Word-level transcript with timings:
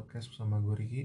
Podcast 0.00 0.32
bersama 0.32 0.56
gue 0.64 0.72
Riki 0.80 1.04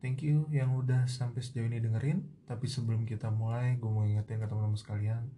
Thank 0.00 0.24
you 0.24 0.48
yang 0.48 0.74
udah 0.74 1.06
sampai 1.06 1.44
sejauh 1.44 1.68
ini 1.68 1.78
dengerin. 1.78 2.26
Tapi 2.48 2.66
sebelum 2.66 3.06
kita 3.06 3.30
mulai, 3.30 3.78
gue 3.78 3.86
mau 3.86 4.02
ingetin 4.02 4.42
ke 4.42 4.50
teman-teman 4.50 4.74
sekalian 4.74 5.30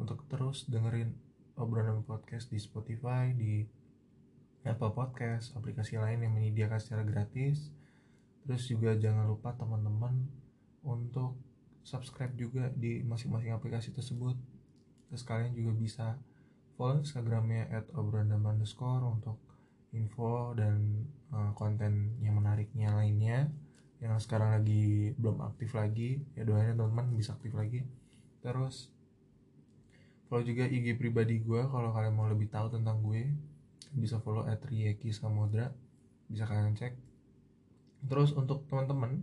Untuk 0.00 0.26
terus 0.26 0.66
dengerin 0.66 1.14
Obrolan 1.54 2.02
Podcast 2.02 2.50
di 2.50 2.58
Spotify, 2.58 3.30
di 3.30 3.62
Apple 4.66 4.96
Podcast, 4.96 5.54
aplikasi 5.54 6.00
lain 6.00 6.26
yang 6.26 6.34
menyediakan 6.34 6.80
secara 6.82 7.06
gratis. 7.06 7.70
Terus 8.42 8.66
juga 8.66 8.98
jangan 8.98 9.30
lupa 9.30 9.54
teman-teman 9.54 10.26
untuk 10.82 11.38
subscribe 11.86 12.32
juga 12.34 12.66
di 12.74 13.04
masing-masing 13.06 13.54
aplikasi 13.54 13.92
tersebut. 13.92 14.34
Terus 15.06 15.22
kalian 15.22 15.54
juga 15.54 15.70
bisa 15.76 16.06
follow 16.74 16.98
Instagramnya 16.98 17.70
at 17.70 17.86
underscore 17.94 19.04
untuk 19.04 19.38
info 19.92 20.56
dan 20.56 21.06
uh, 21.34 21.52
konten 21.54 22.18
yang 22.22 22.38
menariknya 22.38 22.94
lainnya 22.94 23.50
yang 24.00 24.16
sekarang 24.16 24.56
lagi 24.56 25.12
belum 25.20 25.44
aktif 25.44 25.76
lagi 25.76 26.24
ya 26.32 26.48
doain 26.48 26.72
teman-teman 26.72 27.12
bisa 27.14 27.36
aktif 27.36 27.52
lagi. 27.52 27.84
Terus 28.40 28.88
follow 30.26 30.46
juga 30.46 30.64
IG 30.64 30.96
pribadi 30.96 31.42
gue 31.44 31.60
kalau 31.68 31.92
kalian 31.92 32.16
mau 32.16 32.30
lebih 32.30 32.48
tahu 32.48 32.72
tentang 32.72 33.04
gue 33.04 33.28
bisa 33.92 34.22
follow 34.22 34.48
at 34.48 34.64
Samudra 35.12 35.68
bisa 36.30 36.48
kalian 36.48 36.72
cek. 36.78 36.96
Terus 38.08 38.32
untuk 38.32 38.64
teman-teman 38.72 39.20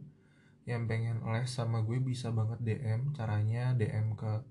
yang 0.67 0.86
pengen 0.86 1.23
les 1.26 1.48
sama 1.48 1.82
gue 1.82 1.98
bisa 2.04 2.30
banget 2.30 2.60
DM 2.60 3.16
caranya 3.16 3.72
DM 3.73 4.20
ke 4.20 4.44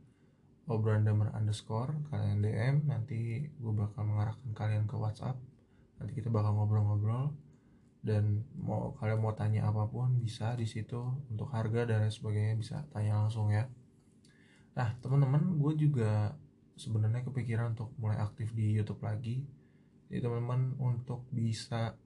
obrandamer 0.66 1.28
underscore 1.36 1.92
kalian 2.08 2.40
DM 2.40 2.74
nanti 2.88 3.46
gue 3.52 3.72
bakal 3.76 4.02
mengarahkan 4.08 4.50
kalian 4.56 4.88
ke 4.88 4.96
WhatsApp 4.96 5.36
nanti 6.00 6.16
kita 6.16 6.32
bakal 6.32 6.56
ngobrol-ngobrol 6.56 7.36
dan 8.06 8.46
mau 8.54 8.94
kalian 8.94 9.18
mau 9.18 9.34
tanya 9.34 9.66
apa 9.66 9.90
pun 9.90 10.14
bisa 10.22 10.54
di 10.54 10.62
situ 10.62 11.02
untuk 11.26 11.50
harga 11.50 11.82
dan 11.90 12.06
lain 12.06 12.14
sebagainya 12.14 12.54
bisa 12.54 12.86
tanya 12.94 13.18
langsung 13.18 13.50
ya. 13.50 13.66
Nah 14.78 14.94
teman-teman 15.02 15.58
gue 15.58 15.72
juga 15.74 16.38
sebenarnya 16.78 17.26
kepikiran 17.26 17.74
untuk 17.74 17.90
mulai 17.98 18.22
aktif 18.22 18.54
di 18.54 18.78
YouTube 18.78 19.02
lagi. 19.02 19.42
Jadi 20.06 20.22
teman-teman 20.22 20.78
untuk 20.78 21.26
bisa 21.34 21.98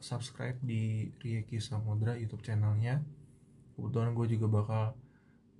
subscribe 0.00 0.56
di 0.64 1.12
Rieki 1.20 1.60
Samudra 1.60 2.16
YouTube 2.16 2.40
channelnya 2.40 3.04
kebetulan 3.74 4.14
gue 4.14 4.26
juga 4.38 4.46
bakal 4.48 4.84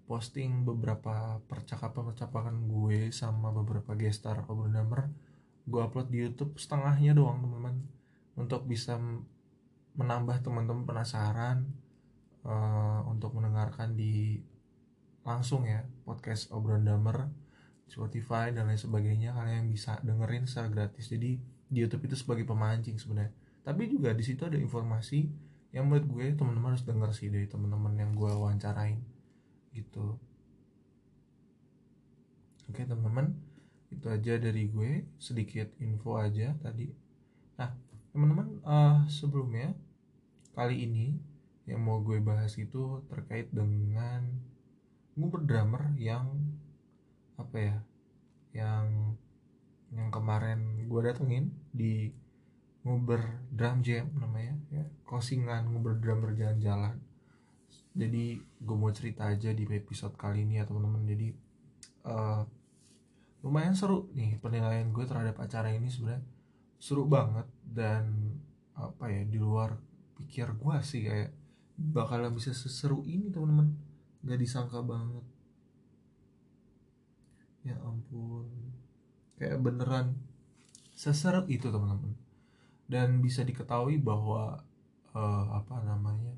posting 0.05 0.69
beberapa 0.69 1.41
percakapan-percakapan 1.49 2.69
gue 2.69 3.09
sama 3.11 3.51
beberapa 3.51 3.97
gestar 3.97 4.45
obrolan 4.47 5.11
gue 5.65 5.81
upload 5.81 6.13
di 6.13 6.29
YouTube 6.29 6.61
setengahnya 6.61 7.17
doang 7.17 7.41
teman-teman 7.41 7.77
untuk 8.37 8.69
bisa 8.69 9.01
menambah 9.95 10.43
teman-teman 10.43 10.85
penasaran 10.87 11.71
uh, 12.43 13.07
untuk 13.07 13.35
mendengarkan 13.39 13.95
di 13.95 14.43
langsung 15.25 15.65
ya 15.65 15.83
podcast 16.05 16.53
obrolan 16.53 16.85
damer 16.85 17.31
Spotify 17.89 18.51
dan 18.51 18.69
lain 18.69 18.81
sebagainya. 18.81 19.37
Kalian 19.37 19.71
bisa 19.71 20.01
dengerin 20.03 20.45
secara 20.49 20.69
gratis. 20.69 21.09
Jadi 21.09 21.39
di 21.69 21.79
YouTube 21.79 22.11
itu 22.11 22.17
sebagai 22.19 22.45
pemancing 22.45 22.99
sebenarnya. 22.99 23.33
Tapi 23.65 23.89
juga 23.89 24.13
di 24.13 24.25
situ 24.25 24.45
ada 24.45 24.59
informasi 24.61 25.25
yang 25.75 25.91
menurut 25.91 26.07
gue 26.07 26.27
teman-teman 26.37 26.77
harus 26.77 26.87
denger 26.87 27.11
sih 27.17 27.29
dari 27.33 27.49
teman-teman 27.49 27.95
yang 27.97 28.11
gue 28.13 28.31
wawancarain. 28.31 29.01
Gitu. 29.73 30.07
Oke 32.69 32.83
teman-teman. 32.85 33.33
Itu 33.89 34.11
aja 34.11 34.37
dari 34.37 34.69
gue. 34.69 35.07
Sedikit 35.17 35.71
info 35.81 36.19
aja 36.19 36.53
tadi. 36.61 36.91
Nah 37.57 37.71
teman-teman 38.15 38.63
uh, 38.63 39.03
sebelumnya 39.11 39.75
kali 40.55 40.87
ini 40.87 41.19
yang 41.67 41.83
mau 41.83 42.01
gue 42.01 42.23
bahas 42.23 42.55
itu 42.57 43.03
terkait 43.11 43.51
dengan 43.51 44.23
nguber 45.19 45.43
drummer 45.43 45.93
yang 45.99 46.31
apa 47.35 47.57
ya 47.59 47.77
yang 48.55 49.19
yang 49.91 50.09
kemarin 50.11 50.87
gue 50.87 51.01
datengin 51.03 51.51
di 51.75 52.11
nguber 52.85 53.23
drum 53.49 53.81
jam 53.81 54.13
namanya 54.15 54.55
ya 54.69 54.85
closingan 55.09 55.73
nguber 55.73 55.99
drummer 55.99 56.37
jalan-jalan. 56.37 57.01
Jadi 57.95 58.43
gue 58.43 58.77
mau 58.77 58.91
cerita 58.91 59.31
aja 59.31 59.55
di 59.55 59.65
episode 59.71 60.19
kali 60.19 60.43
ini 60.45 60.59
ya 60.61 60.67
teman-teman. 60.67 61.07
Jadi 61.07 61.29
uh, 62.05 62.43
lumayan 63.47 63.73
seru 63.73 64.11
nih 64.13 64.37
penilaian 64.43 64.91
gue 64.91 65.05
terhadap 65.07 65.39
acara 65.41 65.73
ini 65.73 65.89
sebenarnya. 65.89 66.27
Seru 66.77 67.09
banget 67.09 67.47
dan 67.65 68.37
apa 68.75 69.09
ya 69.09 69.23
di 69.25 69.39
luar 69.39 69.79
pikir 70.15 70.51
gue 70.55 70.77
sih 70.83 71.07
kayak 71.07 71.31
bakalan 71.75 72.31
bisa 72.35 72.55
seseru 72.55 73.03
ini 73.07 73.31
teman-teman. 73.31 73.75
Nggak 74.23 74.39
disangka 74.41 74.81
banget. 74.81 75.25
Ya 77.67 77.77
ampun. 77.83 78.49
Kayak 79.37 79.59
beneran 79.61 80.07
seseru 80.95 81.45
itu 81.51 81.69
teman-teman. 81.69 82.15
Dan 82.87 83.19
bisa 83.25 83.43
diketahui 83.43 83.99
bahwa 83.99 84.63
uh, 85.17 85.47
apa 85.57 85.83
namanya 85.83 86.37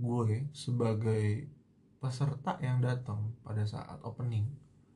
gue 0.00 0.48
sebagai 0.56 1.44
peserta 2.00 2.56
yang 2.64 2.80
datang 2.80 3.36
pada 3.44 3.60
saat 3.68 4.00
opening 4.00 4.48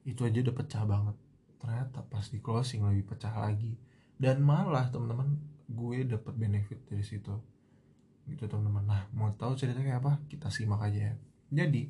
itu 0.08 0.24
aja 0.24 0.40
udah 0.40 0.56
pecah 0.56 0.84
banget. 0.88 1.16
Ternyata 1.60 2.00
pas 2.08 2.24
di 2.24 2.40
closing 2.40 2.88
lebih 2.88 3.12
pecah 3.12 3.36
lagi. 3.36 3.76
Dan 4.16 4.40
malah 4.40 4.88
teman-teman 4.88 5.36
gue 5.68 5.96
dapat 6.04 6.34
benefit 6.36 6.84
dari 6.88 7.04
situ. 7.04 7.34
Gitu 8.24 8.44
teman-teman. 8.48 8.84
Nah 8.84 9.02
mau 9.12 9.32
tahu 9.34 9.56
ceritanya 9.56 9.84
kayak 9.84 10.00
apa? 10.04 10.12
Kita 10.28 10.48
simak 10.48 10.84
aja 10.84 11.12
ya. 11.12 11.14
Jadi 11.52 11.88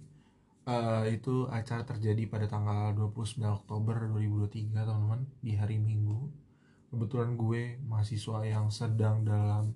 uh, 0.66 1.04
itu 1.06 1.46
acara 1.48 1.82
terjadi 1.86 2.26
pada 2.26 2.46
tanggal 2.50 2.92
29 2.96 3.42
Oktober 3.42 4.10
2023 4.10 4.72
teman-teman 4.72 5.22
di 5.40 5.52
hari 5.54 5.78
Minggu. 5.78 6.30
Kebetulan 6.94 7.34
gue 7.34 7.78
mahasiswa 7.86 8.38
yang 8.46 8.70
sedang 8.70 9.26
dalam 9.26 9.74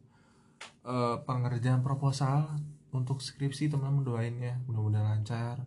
uh, 0.86 1.18
pengerjaan 1.26 1.82
proposal 1.82 2.46
untuk 2.94 3.20
skripsi 3.20 3.68
teman-teman 3.68 4.04
doain 4.06 4.34
ya 4.38 4.54
mudah-mudahan 4.66 5.18
lancar. 5.18 5.62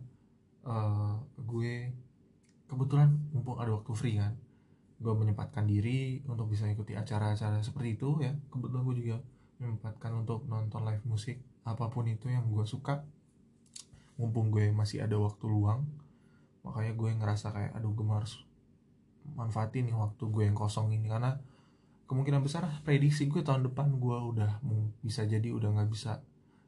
Uh, 0.62 1.18
gue 1.42 1.90
kebetulan 2.70 3.12
mumpung 3.34 3.58
ada 3.58 3.74
waktu 3.74 3.92
free 3.92 4.16
kan 4.16 4.32
gue 5.02 5.10
menyempatkan 5.12 5.66
diri 5.66 6.22
untuk 6.30 6.46
bisa 6.48 6.70
ikuti 6.70 6.94
acara-acara 6.94 7.58
seperti 7.60 7.98
itu 7.98 8.22
ya. 8.22 8.32
Kebetulan 8.48 8.82
gue 8.86 8.96
juga 9.02 9.16
menyempatkan 9.58 10.14
untuk 10.22 10.46
nonton 10.46 10.86
live 10.86 11.02
musik 11.10 11.42
apa 11.66 11.90
pun 11.90 12.06
itu 12.06 12.30
yang 12.30 12.46
gue 12.46 12.62
suka. 12.62 13.02
Mumpung 14.16 14.54
gue 14.54 14.70
masih 14.70 15.02
ada 15.02 15.18
waktu 15.18 15.44
luang 15.50 15.82
makanya 16.62 16.94
gue 16.94 17.10
ngerasa 17.18 17.50
kayak 17.50 17.72
aduh 17.74 17.90
gue 17.90 18.06
harus 18.06 18.46
manfaatin 19.34 19.90
nih 19.90 19.96
waktu 19.98 20.22
gue 20.22 20.42
yang 20.46 20.54
kosong 20.54 20.94
ini. 20.94 21.10
Karena 21.10 21.34
kemungkinan 22.06 22.44
besar 22.44 22.68
prediksi 22.86 23.26
gue 23.26 23.42
tahun 23.42 23.66
depan 23.66 23.98
gue 23.98 24.18
udah 24.36 24.62
bisa 25.02 25.26
jadi 25.26 25.50
udah 25.50 25.74
nggak 25.74 25.90
bisa 25.90 26.22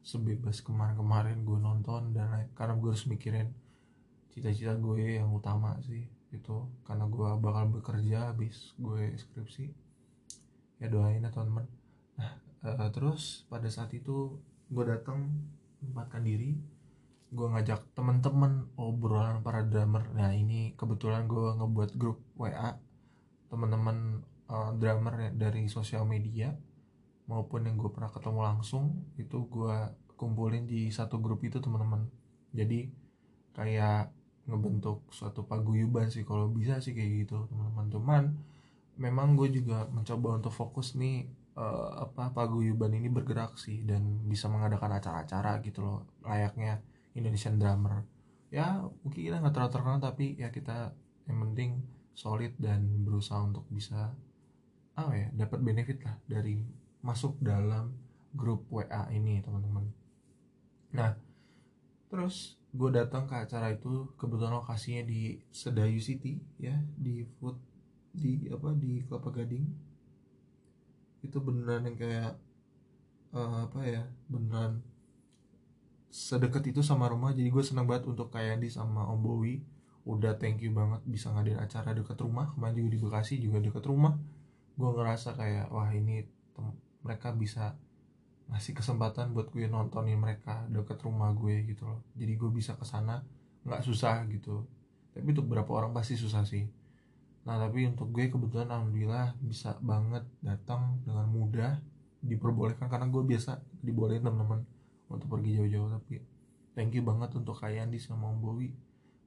sebebas 0.05 0.61
kemarin-kemarin 0.61 1.41
gue 1.41 1.57
nonton 1.57 2.13
dan 2.13 2.49
karena 2.53 2.77
gue 2.77 2.89
harus 2.93 3.09
mikirin 3.09 3.49
cita-cita 4.29 4.77
gue 4.77 5.17
yang 5.17 5.33
utama 5.33 5.79
sih 5.81 6.05
itu 6.35 6.67
karena 6.83 7.07
gue 7.07 7.29
bakal 7.39 7.71
bekerja 7.71 8.35
habis 8.35 8.75
gue 8.75 9.15
skripsi 9.15 9.71
ya 10.79 10.87
doain 10.91 11.23
ya 11.23 11.31
teman-teman. 11.31 11.65
Nah 12.19 12.31
uh, 12.65 12.91
terus 12.91 13.47
pada 13.47 13.67
saat 13.71 13.93
itu 13.95 14.35
gue 14.69 14.83
datang 14.85 15.31
tempatkan 15.79 16.23
diri. 16.25 16.57
Gue 17.31 17.47
ngajak 17.51 17.95
teman-teman 17.95 18.69
obrolan 18.79 19.43
para 19.43 19.63
drummer. 19.63 20.07
Nah 20.15 20.31
ini 20.31 20.75
kebetulan 20.75 21.27
gue 21.27 21.55
ngebuat 21.59 21.91
grup 21.99 22.23
WA 22.39 22.79
teman-teman 23.51 24.23
uh, 24.47 24.71
drummer 24.75 25.31
dari 25.35 25.67
sosial 25.67 26.07
media. 26.07 26.55
Maupun 27.25 27.65
yang 27.65 27.75
gue 27.75 27.89
pernah 27.89 28.13
ketemu 28.13 28.39
langsung 28.45 29.09
itu 29.17 29.49
gue 29.49 29.75
kumpulin 30.15 30.69
di 30.69 30.93
satu 30.93 31.19
grup 31.19 31.43
itu 31.43 31.59
teman-teman. 31.59 32.07
Jadi 32.55 32.87
kayak 33.55 34.14
ngebentuk 34.45 35.05
suatu 35.09 35.45
paguyuban 35.45 36.09
sih. 36.13 36.23
Kalau 36.25 36.49
bisa 36.49 36.77
sih 36.81 36.93
kayak 36.93 37.25
gitu 37.25 37.49
teman-teman. 37.49 37.87
Cuman 37.89 38.23
memang 38.95 39.35
gue 39.35 39.51
juga 39.51 39.89
mencoba 39.91 40.39
untuk 40.39 40.53
fokus 40.55 40.95
nih 40.95 41.27
uh, 41.59 42.07
apa 42.07 42.31
paguyuban 42.31 42.95
ini 42.95 43.11
bergerak 43.11 43.59
sih 43.59 43.83
dan 43.83 44.23
bisa 44.27 44.47
mengadakan 44.47 44.99
acara-acara 44.99 45.59
gitu 45.63 45.83
loh 45.83 45.99
layaknya 46.23 46.79
Indonesian 47.15 47.59
drummer. 47.59 48.03
Ya 48.51 48.79
mungkin 49.03 49.19
kita 49.19 49.41
nggak 49.41 49.53
terlalu 49.55 49.71
terkenal 49.73 49.99
tapi 49.99 50.25
ya 50.39 50.53
kita 50.53 50.95
yang 51.27 51.37
penting 51.49 51.83
solid 52.15 52.55
dan 52.61 53.03
berusaha 53.03 53.43
untuk 53.43 53.67
bisa 53.67 54.15
apa 54.95 55.11
ya 55.11 55.27
dapat 55.35 55.59
benefit 55.59 55.99
lah 56.07 56.15
dari 56.23 56.63
masuk 57.03 57.35
dalam 57.43 57.91
grup 58.31 58.63
WA 58.71 59.11
ini 59.11 59.43
teman-teman. 59.43 59.91
Nah 60.95 61.11
terus 62.07 62.55
gue 62.75 62.89
datang 62.91 63.23
ke 63.23 63.35
acara 63.39 63.71
itu 63.71 64.11
kebetulan 64.19 64.59
lokasinya 64.59 65.07
di 65.07 65.39
Sedayu 65.47 66.03
City 66.03 66.35
ya 66.59 66.75
di 66.99 67.23
food 67.39 67.55
di 68.11 68.51
apa 68.51 68.75
di 68.75 68.99
Kelapa 69.07 69.31
Gading. 69.31 69.65
Itu 71.23 71.39
beneran 71.39 71.87
yang 71.87 71.97
kayak 71.97 72.31
uh, 73.31 73.71
apa 73.71 73.79
ya 73.87 74.03
beneran 74.27 74.83
sedekat 76.11 76.67
itu 76.67 76.83
sama 76.83 77.07
rumah. 77.07 77.31
Jadi 77.31 77.47
gue 77.47 77.63
seneng 77.63 77.87
banget 77.87 78.11
untuk 78.11 78.31
kayak 78.31 78.59
di 78.59 78.67
sama 78.67 79.07
Om 79.07 79.19
Bowi. 79.23 79.55
Udah 80.05 80.37
thank 80.37 80.61
you 80.61 80.75
banget 80.75 81.01
bisa 81.07 81.31
ngadain 81.31 81.59
acara 81.59 81.95
dekat 81.95 82.19
rumah. 82.19 82.51
Kemarin 82.53 82.75
juga 82.75 82.89
di 82.91 82.99
Bekasi 82.99 83.35
juga 83.39 83.57
dekat 83.63 83.83
rumah. 83.87 84.19
Gue 84.75 84.89
ngerasa 84.91 85.33
kayak 85.39 85.71
wah 85.71 85.89
ini 85.95 86.27
mereka 87.03 87.31
bisa 87.31 87.79
ngasih 88.45 88.77
kesempatan 88.77 89.33
buat 89.33 89.49
gue 89.49 89.65
nontonin 89.65 90.21
mereka 90.21 90.65
deket 90.69 91.01
rumah 91.01 91.33
gue 91.33 91.65
gitu 91.65 91.89
loh. 91.89 92.01
Jadi 92.13 92.33
gue 92.37 92.49
bisa 92.53 92.77
ke 92.77 92.85
sana 92.85 93.25
nggak 93.65 93.81
susah 93.81 94.25
gitu. 94.29 94.65
Tapi 95.15 95.25
untuk 95.33 95.49
beberapa 95.49 95.71
orang 95.81 95.91
pasti 95.95 96.13
susah 96.13 96.45
sih. 96.45 96.69
Nah 97.45 97.57
tapi 97.57 97.89
untuk 97.89 98.13
gue 98.13 98.29
kebetulan 98.29 98.69
alhamdulillah 98.69 99.37
bisa 99.41 99.77
banget 99.81 100.25
datang 100.41 101.01
dengan 101.05 101.25
mudah 101.29 101.81
diperbolehkan 102.25 102.89
karena 102.89 103.09
gue 103.09 103.23
biasa 103.25 103.61
dibolehin 103.81 104.21
teman-teman 104.21 104.61
untuk 105.09 105.27
pergi 105.29 105.61
jauh-jauh. 105.61 105.89
Tapi 105.89 106.21
thank 106.77 106.93
you 106.93 107.01
banget 107.01 107.33
untuk 107.33 107.57
kalian 107.57 107.89
di 107.89 107.97
sama 107.97 108.29
Om 108.29 108.39
Bowi 108.41 108.69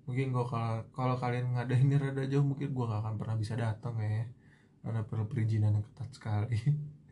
mungkin 0.09 0.33
kalau 0.33 0.49
kalau 0.97 1.17
kalian 1.21 1.53
ngadain 1.53 1.93
rada 2.01 2.25
jauh 2.25 2.41
mungkin 2.41 2.73
gue 2.73 2.85
gak 2.89 3.05
akan 3.05 3.15
pernah 3.21 3.37
bisa 3.37 3.55
datang 3.61 4.01
ya. 4.01 4.25
Karena 4.81 5.05
perlu 5.05 5.29
perizinan 5.29 5.77
yang 5.77 5.85
ketat 5.85 6.09
sekali. 6.17 6.57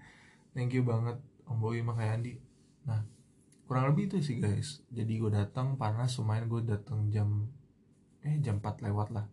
Thank 0.57 0.73
you 0.73 0.81
banget 0.81 1.21
Om 1.47 1.57
Bowi 1.63 1.81
sama 1.81 1.95
kayak 1.95 2.15
Andi 2.21 2.35
nah 2.87 3.03
kurang 3.67 3.91
lebih 3.93 4.07
itu 4.09 4.23
sih 4.23 4.39
guys. 4.39 4.81
Jadi 4.95 5.19
gue 5.19 5.31
datang 5.31 5.75
panas 5.75 6.15
lumayan 6.23 6.47
gue 6.47 6.63
datang 6.63 7.11
jam 7.11 7.51
eh 8.23 8.39
jam 8.39 8.63
4 8.63 8.87
lewat 8.87 9.11
lah. 9.11 9.27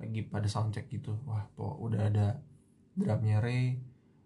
Lagi 0.00 0.24
pada 0.24 0.48
soundcheck 0.48 0.88
gitu. 0.88 1.20
Wah 1.28 1.44
po 1.52 1.76
udah 1.84 2.08
ada 2.08 2.40
drumnya 2.96 3.44
Ray 3.44 3.76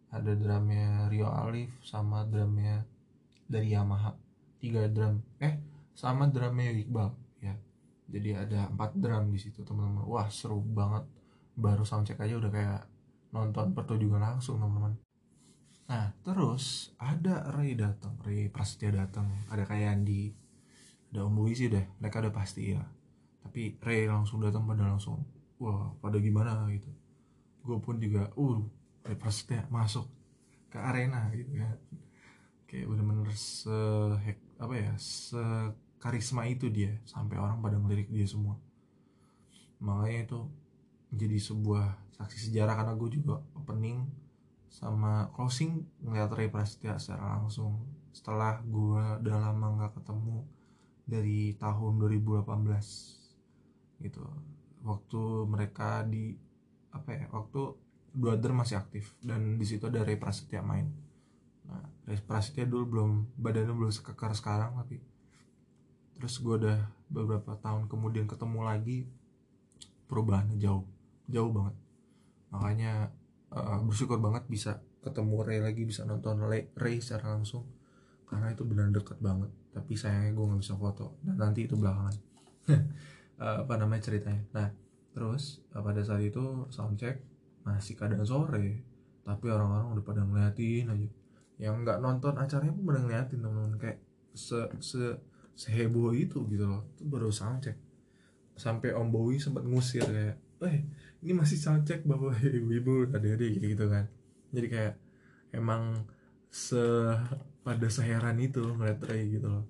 ada 0.08 0.32
drumnya 0.32 1.10
Rio 1.12 1.28
Alif 1.28 1.74
sama 1.84 2.24
drumnya 2.24 2.86
dari 3.50 3.74
Yamaha. 3.74 4.14
Tiga 4.62 4.86
drum. 4.86 5.20
Eh 5.42 5.58
sama 5.98 6.30
drumnya 6.30 6.70
Iqbal. 6.70 7.10
Ya 7.42 7.58
jadi 8.06 8.46
ada 8.46 8.70
empat 8.70 8.94
drum 8.94 9.34
di 9.34 9.42
situ 9.42 9.66
teman-teman. 9.66 10.06
Wah 10.06 10.30
seru 10.30 10.62
banget. 10.62 11.02
Baru 11.58 11.82
soundcheck 11.82 12.22
aja 12.22 12.38
udah 12.38 12.50
kayak 12.54 12.82
nonton 13.34 13.74
pertunjukan 13.74 14.22
langsung 14.22 14.62
teman-teman 14.62 15.07
nah 15.88 16.12
terus 16.20 16.92
ada 17.00 17.48
Ray 17.56 17.72
datang 17.72 18.14
Ray 18.20 18.52
Prasetya 18.52 18.92
datang 18.92 19.32
ada 19.48 19.64
kayak 19.64 19.96
Andi 19.96 20.36
ada 21.08 21.24
Om 21.24 21.34
Bui 21.40 21.56
sih 21.56 21.72
deh 21.72 21.84
mereka 22.00 22.20
udah 22.20 22.32
pasti 22.32 22.76
ya. 22.76 22.84
Tapi 23.40 23.80
Ray 23.80 24.04
langsung 24.04 24.44
datang 24.44 24.68
pada 24.68 24.84
langsung 24.84 25.24
wah 25.56 25.96
pada 26.04 26.20
gimana? 26.20 26.68
gitu. 26.68 26.88
Gue 27.64 27.80
pun 27.80 27.96
juga 27.96 28.28
uh 28.36 28.60
Ray 29.04 29.16
Prasetya 29.16 29.64
masuk 29.72 30.04
ke 30.68 30.76
arena 30.76 31.32
gitu 31.32 31.48
kan. 31.56 31.76
Kayak 32.68 32.92
bener-bener 32.92 33.32
se 33.32 33.72
apa 34.60 34.74
ya 34.76 34.92
se 35.00 35.40
karisma 35.96 36.44
itu 36.44 36.68
dia 36.68 36.92
sampai 37.08 37.40
orang 37.40 37.64
pada 37.64 37.80
ngelirik 37.80 38.12
dia 38.12 38.28
semua. 38.28 38.60
Makanya 39.80 40.28
itu 40.28 40.40
jadi 41.08 41.40
sebuah 41.40 41.96
saksi 42.20 42.52
sejarah 42.52 42.76
karena 42.76 42.92
gue 43.00 43.08
juga 43.16 43.40
opening 43.56 44.04
sama 44.68 45.32
closing 45.32 45.84
ngeliat 46.04 46.32
Ray 46.32 46.52
Prasetya 46.52 47.00
secara 47.00 47.40
langsung. 47.40 47.88
Setelah 48.12 48.60
gue 48.64 49.04
udah 49.24 49.36
lama 49.40 49.66
nggak 49.80 50.00
ketemu 50.00 50.44
dari 51.08 51.56
tahun 51.56 51.96
2018 51.96 54.04
gitu. 54.04 54.24
Waktu 54.84 55.22
mereka 55.48 56.04
di 56.04 56.36
apa 56.92 57.12
ya 57.12 57.26
waktu 57.32 57.76
dua 58.12 58.40
masih 58.40 58.80
aktif 58.80 59.12
dan 59.20 59.60
di 59.60 59.66
situ 59.68 59.88
ada 59.88 60.04
Ray 60.04 60.20
Prasetya 60.20 60.60
main. 60.60 60.92
Nah 61.68 61.84
Ray 62.04 62.20
Prasetya 62.20 62.68
dulu 62.68 62.84
belum 62.96 63.10
badannya 63.40 63.72
belum 63.72 63.92
sekekar 63.92 64.36
sekarang 64.36 64.76
tapi 64.76 65.00
terus 66.18 66.42
gue 66.42 66.66
udah 66.66 66.82
beberapa 67.06 67.54
tahun 67.62 67.86
kemudian 67.86 68.26
ketemu 68.26 68.66
lagi 68.66 69.06
perubahannya 70.10 70.58
jauh 70.58 70.84
jauh 71.28 71.52
banget. 71.52 71.76
Makanya 72.48 73.12
uh, 73.52 73.80
bersyukur 73.84 74.18
banget 74.20 74.44
bisa 74.50 74.82
ketemu 75.00 75.44
Ray 75.44 75.60
lagi 75.62 75.82
bisa 75.86 76.04
nonton 76.04 76.44
Ray, 76.44 76.68
Ray 76.74 77.00
secara 77.00 77.36
langsung. 77.36 77.64
Karena 78.28 78.52
itu 78.52 78.66
benar 78.68 78.92
dekat 78.92 79.16
banget. 79.24 79.48
Tapi 79.72 79.92
sayangnya 79.96 80.36
gue 80.36 80.44
nggak 80.52 80.60
bisa 80.60 80.74
foto. 80.76 81.16
Dan 81.24 81.40
nanti 81.40 81.64
itu 81.64 81.78
belakangan. 81.78 82.16
Uh, 83.40 83.58
apa 83.64 83.74
namanya 83.80 84.04
ceritanya? 84.04 84.44
Nah 84.52 84.68
terus 85.16 85.64
uh, 85.72 85.80
pada 85.80 86.04
saat 86.04 86.22
itu 86.22 86.68
soundcheck 86.68 87.24
masih 87.64 87.96
kadang 87.96 88.20
sore. 88.28 88.84
Tapi 89.24 89.46
orang-orang 89.48 89.96
udah 89.96 90.04
pada 90.04 90.22
ngeliatin 90.24 90.92
aja. 90.92 91.08
Yang 91.58 91.74
nggak 91.84 91.98
nonton 92.04 92.34
acaranya 92.36 92.72
pun 92.76 92.84
pada 92.84 93.00
ngeliatin 93.00 93.38
teman-teman. 93.40 93.80
Kayak 93.80 93.98
se 94.36 94.60
se 94.84 95.16
seheboh 95.56 96.12
itu 96.12 96.44
gitu 96.52 96.68
loh. 96.68 96.84
Itu 96.96 97.08
baru 97.08 97.32
soundcheck 97.32 97.88
sampai 98.58 98.90
Om 98.90 99.08
Bowie 99.14 99.38
sempat 99.38 99.62
ngusir 99.62 100.02
kayak 100.02 100.36
eh 100.66 100.82
ini 101.22 101.32
masih 101.34 101.58
soundcheck 101.58 102.06
bapak 102.06 102.38
ibu-ibu 102.58 103.10
adik-adik 103.10 103.58
gitu 103.58 103.86
kan. 103.90 104.06
Jadi 104.54 104.66
kayak 104.70 104.94
emang 105.54 106.06
se 106.48 106.80
pada 107.60 107.88
seheran 107.92 108.40
itu 108.40 108.64
ngeliat 108.64 109.00
Ray 109.04 109.28
gitu 109.36 109.48
loh. 109.50 109.64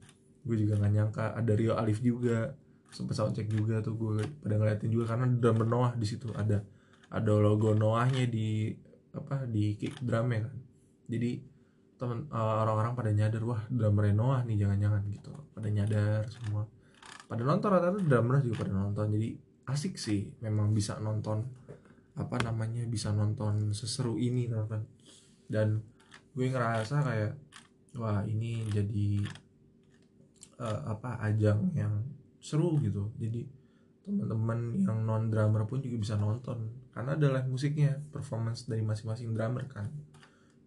Gue 0.47 0.57
juga 0.61 0.79
gak 0.79 0.93
nyangka 0.93 1.25
ada 1.35 1.53
Rio 1.53 1.75
Alif 1.75 1.99
juga 2.01 2.55
sempet 2.89 3.21
soundcheck 3.21 3.49
juga 3.53 3.85
tuh 3.85 4.01
gue 4.01 4.25
pada 4.41 4.57
ngeliatin 4.57 4.89
juga 4.89 5.13
karena 5.13 5.29
drum 5.29 5.61
Noah 5.69 5.93
di 5.93 6.07
situ 6.09 6.33
ada 6.33 6.65
ada 7.13 7.33
logo 7.37 7.77
Noahnya 7.77 8.25
di 8.25 8.73
apa 9.13 9.45
di 9.49 9.77
kick 9.77 10.01
drumnya 10.05 10.49
kan. 10.49 10.57
Jadi 11.09 11.31
temen 11.99 12.31
uh, 12.31 12.63
orang-orang 12.63 12.95
pada 12.95 13.11
nyadar 13.11 13.43
wah 13.43 13.63
drummer 13.67 14.13
Noah 14.15 14.41
nih 14.47 14.57
jangan-jangan 14.61 15.03
gitu. 15.11 15.33
Pada 15.57 15.69
nyadar 15.69 16.23
semua. 16.31 16.63
Pada 17.29 17.43
nonton 17.45 17.69
rata-rata 17.69 18.01
drummer 18.01 18.41
juga 18.45 18.57
pada 18.65 18.73
nonton. 18.73 19.07
Jadi 19.13 19.29
asik 19.69 20.01
sih 20.01 20.33
memang 20.41 20.73
bisa 20.73 20.97
nonton 20.99 21.45
apa 22.19 22.37
namanya 22.43 22.83
bisa 22.89 23.13
nonton 23.15 23.71
seseru 23.77 24.17
ini 24.19 24.49
teman 24.49 24.83
dan 25.47 25.85
gue 26.35 26.47
ngerasa 26.49 27.05
kayak 27.05 27.33
wah 27.97 28.23
ini 28.25 28.65
jadi 28.71 29.27
uh, 30.61 30.81
apa 30.95 31.19
ajang 31.31 31.73
yang 31.75 31.95
seru 32.39 32.79
gitu. 32.83 33.11
Jadi 33.19 33.47
teman-teman 34.05 34.81
yang 34.81 35.05
non 35.05 35.29
drummer 35.29 35.65
pun 35.69 35.83
juga 35.83 35.97
bisa 35.99 36.15
nonton. 36.17 36.69
Karena 36.93 37.15
ada 37.15 37.27
live 37.39 37.51
musiknya 37.51 37.99
performance 38.11 38.67
dari 38.67 38.83
masing-masing 38.83 39.33
drummer 39.33 39.65
kan. 39.67 39.91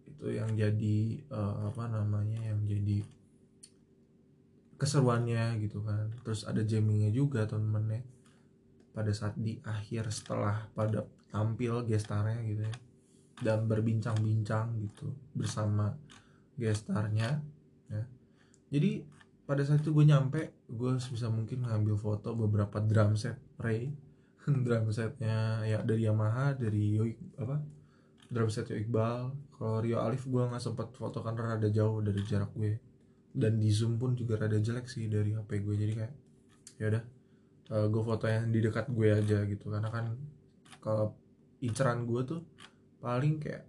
Itu 0.08 0.32
yang 0.32 0.52
jadi 0.54 0.98
uh, 1.32 1.72
apa 1.72 1.88
namanya 1.90 2.38
yang 2.42 2.60
jadi 2.68 3.04
keseruannya 4.76 5.62
gitu 5.62 5.82
kan. 5.82 6.10
Terus 6.26 6.44
ada 6.44 6.62
jammingnya 6.62 7.14
juga 7.14 7.46
teman-temannya 7.46 8.11
pada 8.92 9.10
saat 9.10 9.34
di 9.40 9.56
akhir 9.64 10.12
setelah 10.12 10.68
pada 10.76 11.08
tampil 11.32 11.84
gestarnya 11.88 12.38
gitu 12.44 12.62
ya. 12.68 12.76
Dan 13.42 13.66
berbincang-bincang 13.66 14.78
gitu 14.78 15.10
bersama 15.34 15.96
gestarnya 16.60 17.40
ya. 17.88 18.02
Jadi 18.70 19.02
pada 19.42 19.66
saat 19.66 19.82
itu 19.82 19.90
gue 19.90 20.06
nyampe 20.06 20.54
gue 20.70 20.90
bisa 20.96 21.28
mungkin 21.28 21.66
ngambil 21.66 21.96
foto 21.98 22.36
beberapa 22.36 22.78
drum 22.78 23.18
set 23.18 23.40
Ray. 23.58 23.92
Drum 24.66 24.90
setnya 24.90 25.62
ya 25.62 25.86
dari 25.86 26.02
Yamaha 26.02 26.58
dari 26.58 26.98
Yoik 26.98 27.38
apa? 27.38 27.62
Drum 28.26 28.50
set 28.50 28.74
Iqbal. 28.74 29.30
Kalau 29.54 29.78
Rio 29.78 30.02
Alif 30.02 30.26
gue 30.26 30.42
nggak 30.42 30.58
sempat 30.58 30.90
foto 30.90 31.22
karena 31.22 31.54
rada 31.54 31.70
jauh 31.70 32.02
dari 32.02 32.22
jarak 32.26 32.50
gue. 32.58 32.74
Dan 33.32 33.62
di 33.62 33.70
zoom 33.70 34.02
pun 34.02 34.18
juga 34.18 34.42
rada 34.42 34.58
jelek 34.58 34.90
sih 34.90 35.06
dari 35.06 35.30
HP 35.30 35.62
gue. 35.62 35.74
Jadi 35.78 35.92
kayak 35.94 36.14
ya 36.82 36.84
udah 36.90 37.02
uh, 37.72 37.76
eh, 37.80 37.86
gue 37.88 38.02
foto 38.04 38.28
yang 38.28 38.52
di 38.52 38.60
dekat 38.60 38.86
gue 38.92 39.08
aja 39.08 39.38
gitu. 39.48 39.72
Karena 39.72 39.88
kan 39.88 40.12
kalau 40.84 41.16
inceran 41.64 42.04
gue 42.04 42.20
tuh 42.28 42.40
paling 43.00 43.40
kayak 43.40 43.64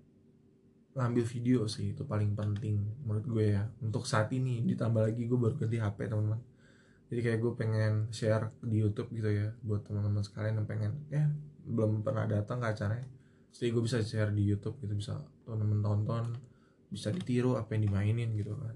ngambil 0.93 1.25
video 1.25 1.65
sih 1.65 1.97
itu 1.97 2.05
paling 2.05 2.35
penting 2.35 2.83
menurut 3.07 3.25
gue 3.25 3.45
ya. 3.55 3.63
Untuk 3.79 4.03
saat 4.03 4.29
ini 4.35 4.61
ditambah 4.67 5.07
lagi 5.09 5.23
gue 5.25 5.39
baru 5.39 5.55
ganti 5.55 5.79
HP 5.79 6.11
teman-teman. 6.11 6.41
Jadi 7.07 7.19
kayak 7.23 7.39
gue 7.39 7.53
pengen 7.55 7.93
share 8.09 8.51
di 8.59 8.81
YouTube 8.83 9.09
gitu 9.13 9.29
ya 9.29 9.47
buat 9.63 9.85
teman-teman 9.85 10.25
sekalian 10.25 10.61
yang 10.61 10.67
pengen 10.67 10.91
ya 11.13 11.29
belum 11.63 12.03
pernah 12.03 12.27
datang 12.27 12.59
ke 12.59 12.67
acaranya. 12.75 13.07
Jadi 13.53 13.69
gue 13.69 13.83
bisa 13.85 14.01
share 14.01 14.33
di 14.33 14.43
YouTube 14.43 14.81
gitu 14.83 14.93
bisa 14.97 15.17
teman-teman 15.45 15.79
tonton 15.81 16.25
bisa 16.93 17.09
ditiru 17.09 17.57
apa 17.57 17.73
yang 17.73 17.89
dimainin 17.89 18.33
gitu 18.37 18.53
kan. 18.57 18.75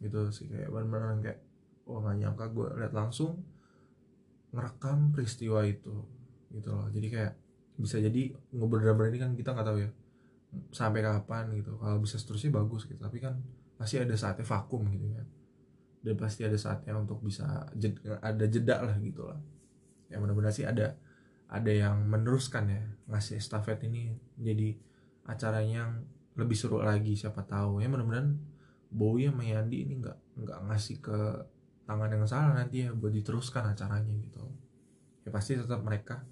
Gitu 0.00 0.20
sih 0.34 0.48
kayak 0.48 0.68
benar-benar 0.68 1.20
kayak 1.20 1.40
wah 1.86 1.98
gak 2.04 2.16
nyangka 2.18 2.44
gue 2.52 2.68
lihat 2.78 2.94
langsung 2.94 3.42
ngerekam 4.52 5.16
peristiwa 5.16 5.64
itu 5.64 6.04
gitu 6.52 6.68
loh. 6.70 6.86
Jadi 6.92 7.06
kayak 7.08 7.32
bisa 7.80 7.96
jadi 7.98 8.36
ngobrol 8.52 8.84
ini 9.08 9.18
kan 9.18 9.32
kita 9.32 9.56
nggak 9.56 9.66
tahu 9.66 9.78
ya 9.80 9.90
sampai 10.70 11.00
kapan 11.00 11.48
gitu. 11.56 11.80
Kalau 11.80 11.98
bisa 11.98 12.20
seterusnya 12.20 12.52
bagus 12.52 12.84
gitu 12.84 13.00
tapi 13.00 13.18
kan 13.18 13.40
pasti 13.80 13.98
ada 13.98 14.12
saatnya 14.14 14.44
vakum 14.44 14.84
gitu 14.92 15.08
kan. 15.16 15.26
Dan 16.02 16.14
pasti 16.18 16.44
ada 16.44 16.58
saatnya 16.58 16.98
untuk 16.98 17.24
bisa 17.24 17.66
jed, 17.72 17.96
ada 18.04 18.44
jeda 18.44 18.84
lah 18.84 18.96
gitu 19.00 19.24
lah. 19.26 19.40
Ya 20.12 20.20
mudah-mudahan 20.20 20.54
sih 20.54 20.68
ada 20.68 21.00
ada 21.52 21.72
yang 21.72 22.08
meneruskan 22.08 22.64
ya 22.68 22.82
ngasih 23.12 23.40
estafet 23.40 23.80
ini 23.84 24.16
jadi 24.40 24.76
acaranya 25.28 25.84
yang 25.84 25.92
lebih 26.36 26.56
seru 26.56 26.80
lagi 26.84 27.16
siapa 27.16 27.44
tahu. 27.44 27.80
Ya 27.80 27.88
mudah-mudahan 27.88 28.36
Bowie 28.92 29.32
sama 29.32 29.44
Yandi 29.48 29.88
ini 29.88 30.04
nggak 30.04 30.18
nggak 30.44 30.58
ngasih 30.68 30.96
ke 31.00 31.18
tangan 31.86 32.10
yang 32.10 32.24
salah 32.28 32.54
nanti 32.54 32.86
ya 32.86 32.90
buat 32.94 33.10
diteruskan 33.10 33.74
acaranya 33.74 34.14
gitu. 34.22 34.42
Ya 35.26 35.30
pasti 35.30 35.58
tetap 35.58 35.82
mereka 35.82 36.22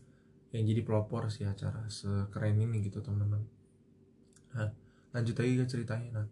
yang 0.50 0.66
jadi 0.66 0.82
pelopor 0.82 1.30
sih 1.30 1.46
acara 1.46 1.86
sekeren 1.86 2.58
ini 2.58 2.82
gitu 2.82 2.98
teman-teman. 3.02 3.42
Nah 4.54 4.70
lanjut 5.14 5.34
lagi 5.38 5.54
ke 5.58 5.64
ceritanya. 5.66 6.08
Nah 6.22 6.26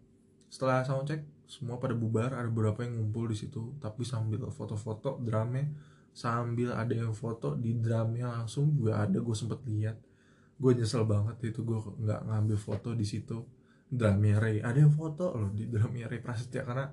setelah 0.49 0.83
soundcheck 0.83 1.23
semua 1.45 1.77
pada 1.77 1.95
bubar 1.95 2.35
ada 2.35 2.49
beberapa 2.49 2.85
yang 2.85 2.99
ngumpul 2.99 3.29
di 3.29 3.37
situ 3.37 3.73
tapi 3.81 4.05
sambil 4.05 4.49
foto-foto 4.49 5.17
drumnya 5.21 5.65
sambil 6.13 6.73
ada 6.73 6.91
yang 6.91 7.13
foto 7.13 7.55
di 7.55 7.77
drumnya 7.77 8.27
langsung 8.27 8.75
juga 8.75 9.01
ada 9.05 9.17
gue 9.17 9.35
sempet 9.35 9.61
lihat. 9.65 9.97
Gue 10.59 10.75
nyesel 10.75 11.07
banget 11.07 11.55
itu 11.55 11.63
gue 11.63 11.79
nggak 11.79 12.21
ngambil 12.27 12.57
foto 12.59 12.91
di 12.91 13.07
situ. 13.07 13.39
Ray 13.89 14.61
ada 14.61 14.77
yang 14.77 14.93
foto 14.93 15.33
loh 15.33 15.49
di 15.49 15.65
drumnya 15.65 16.05
Ray 16.05 16.21
Prasetya 16.21 16.61
karena 16.61 16.85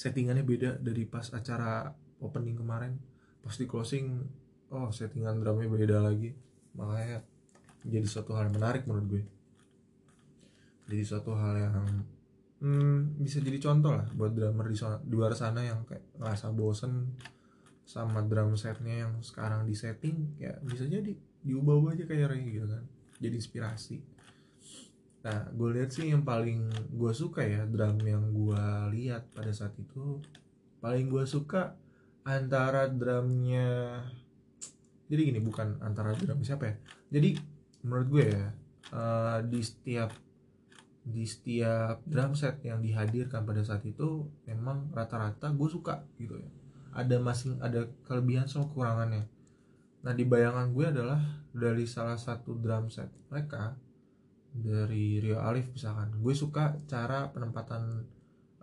settingannya 0.00 0.40
beda 0.40 0.80
dari 0.80 1.04
pas 1.04 1.28
acara 1.28 1.92
opening 2.24 2.56
kemarin. 2.56 2.96
Pas 3.44 3.52
di 3.52 3.68
closing 3.68 4.24
oh 4.72 4.88
settingan 4.88 5.44
drumnya 5.44 5.68
beda 5.68 6.00
lagi. 6.00 6.32
Makanya 6.72 7.20
jadi 7.84 8.08
suatu 8.08 8.32
hal 8.32 8.48
yang 8.48 8.56
menarik 8.56 8.88
menurut 8.88 9.06
gue. 9.12 9.24
Jadi 10.88 11.04
suatu 11.04 11.36
hal 11.36 11.54
yang 11.60 11.76
hmm, 12.64 13.20
bisa 13.20 13.44
jadi 13.44 13.60
contoh 13.60 13.92
lah 13.92 14.08
buat 14.16 14.32
drummer 14.32 14.72
di, 14.72 14.80
luar 15.12 15.36
sana 15.36 15.68
yang 15.68 15.84
kayak 15.84 16.16
ngerasa 16.16 16.48
bosen 16.56 17.12
sama 17.84 18.24
drum 18.24 18.56
setnya 18.56 19.04
yang 19.04 19.12
sekarang 19.20 19.66
di 19.66 19.74
setting 19.74 20.38
ya 20.38 20.54
bisa 20.62 20.86
jadi 20.86 21.10
diubah-ubah 21.44 21.92
aja 21.92 22.04
kayak 22.08 22.40
gitu 22.40 22.66
kan. 22.72 22.84
Jadi 23.20 23.34
inspirasi 23.36 23.96
Nah, 25.20 25.52
gue 25.52 25.68
lihat 25.76 25.92
sih 25.92 26.08
yang 26.08 26.24
paling 26.24 26.72
gue 26.96 27.12
suka 27.12 27.44
ya 27.44 27.68
drum 27.68 28.00
yang 28.00 28.32
gue 28.32 28.64
lihat 28.96 29.28
pada 29.36 29.52
saat 29.52 29.76
itu 29.76 30.20
paling 30.80 31.12
gue 31.12 31.28
suka 31.28 31.76
antara 32.24 32.88
drumnya 32.88 34.00
jadi 35.10 35.20
gini 35.26 35.40
bukan 35.42 35.82
antara 35.82 36.14
drum 36.14 36.40
siapa 36.46 36.70
ya? 36.70 36.74
Jadi 37.18 37.34
menurut 37.82 38.08
gue 38.08 38.24
ya 38.30 38.46
uh, 38.94 39.42
di 39.42 39.58
setiap 39.58 40.14
di 41.02 41.26
setiap 41.26 41.98
drum 42.06 42.38
set 42.38 42.62
yang 42.62 42.78
dihadirkan 42.78 43.42
pada 43.42 43.66
saat 43.66 43.82
itu 43.82 44.30
memang 44.46 44.94
rata-rata 44.94 45.50
gue 45.50 45.68
suka 45.68 46.06
gitu 46.22 46.38
ya. 46.38 46.50
Ada 46.94 47.18
masing 47.18 47.58
ada 47.58 47.90
kelebihan 48.06 48.46
sama 48.46 48.70
kekurangannya. 48.70 49.26
Nah 50.06 50.12
di 50.14 50.22
bayangan 50.22 50.70
gue 50.70 50.86
adalah 50.86 51.20
dari 51.50 51.90
salah 51.90 52.16
satu 52.16 52.54
drum 52.54 52.86
set 52.86 53.10
mereka 53.34 53.74
dari 54.50 55.22
Rio 55.22 55.38
Alif 55.38 55.70
misalkan. 55.74 56.10
Gue 56.18 56.34
suka 56.34 56.74
cara 56.90 57.30
penempatan 57.30 58.04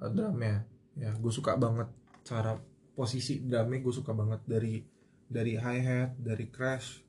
uh, 0.03 0.09
drumnya. 0.11 0.67
Ya 0.97 1.13
gue 1.15 1.33
suka 1.33 1.55
banget 1.55 1.87
cara 2.27 2.59
posisi 2.97 3.39
drumnya 3.43 3.79
gue 3.79 3.93
suka 3.93 4.11
banget 4.11 4.41
dari 4.43 4.81
dari 5.27 5.59
hi 5.59 5.77
hat 5.83 6.17
dari 6.17 6.47
crash 6.47 7.03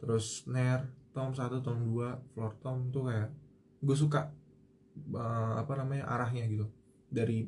terus 0.00 0.42
snare 0.42 1.12
tom 1.12 1.36
satu 1.36 1.60
tom 1.60 1.76
dua 1.84 2.16
floor 2.32 2.56
tom 2.64 2.88
tuh 2.88 3.04
kayak 3.12 3.30
gue 3.84 3.96
suka 3.96 4.32
uh, 5.14 5.54
apa 5.60 5.72
namanya 5.80 6.08
arahnya 6.10 6.44
gitu. 6.50 6.66
Dari 7.10 7.46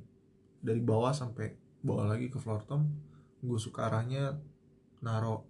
dari 0.62 0.80
bawah 0.80 1.10
sampai 1.10 1.52
bawah 1.82 2.14
lagi 2.14 2.30
ke 2.30 2.38
floor 2.38 2.62
tom 2.64 2.86
gue 3.42 3.58
suka 3.58 3.90
arahnya 3.90 4.38
naro 5.02 5.42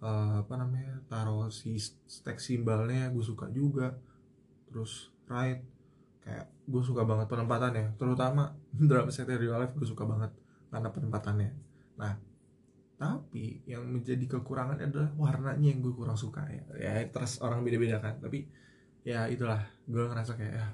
uh, 0.00 0.40
apa 0.40 0.54
namanya 0.56 1.04
taruh 1.12 1.52
si 1.52 1.76
stack 1.78 2.40
simbalnya 2.40 3.12
gue 3.12 3.20
suka 3.20 3.52
juga 3.52 3.92
terus 4.72 5.12
right 5.28 5.60
kayak 6.22 6.48
gue 6.66 6.82
suka 6.82 7.02
banget 7.02 7.26
penempatannya 7.26 7.98
terutama 7.98 8.54
drum 8.72 9.10
set 9.10 9.28
Real 9.28 9.58
Life 9.58 9.74
gue 9.74 9.88
suka 9.88 10.06
banget 10.06 10.30
karena 10.72 10.88
penempatannya. 10.88 11.50
Nah 11.98 12.14
tapi 13.02 13.66
yang 13.66 13.82
menjadi 13.82 14.24
kekurangan 14.30 14.78
adalah 14.78 15.10
warnanya 15.18 15.74
yang 15.74 15.82
gue 15.82 15.90
kurang 15.90 16.14
suka 16.14 16.46
ya. 16.46 16.62
Ya 16.78 16.92
terus 17.10 17.42
orang 17.42 17.66
beda-beda 17.66 17.98
kan 17.98 18.22
tapi 18.22 18.46
ya 19.02 19.26
itulah 19.26 19.58
gue 19.90 20.02
ngerasa 20.06 20.38
kayak 20.38 20.54
ya 20.54 20.66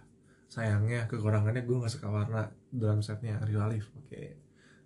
sayangnya 0.48 1.04
kekurangannya 1.08 1.64
gue 1.64 1.76
gak 1.76 1.92
suka 1.92 2.08
warna 2.08 2.48
drum 2.68 3.00
setnya 3.00 3.40
Real 3.44 3.68
Life. 3.68 3.88
Oke. 4.04 4.36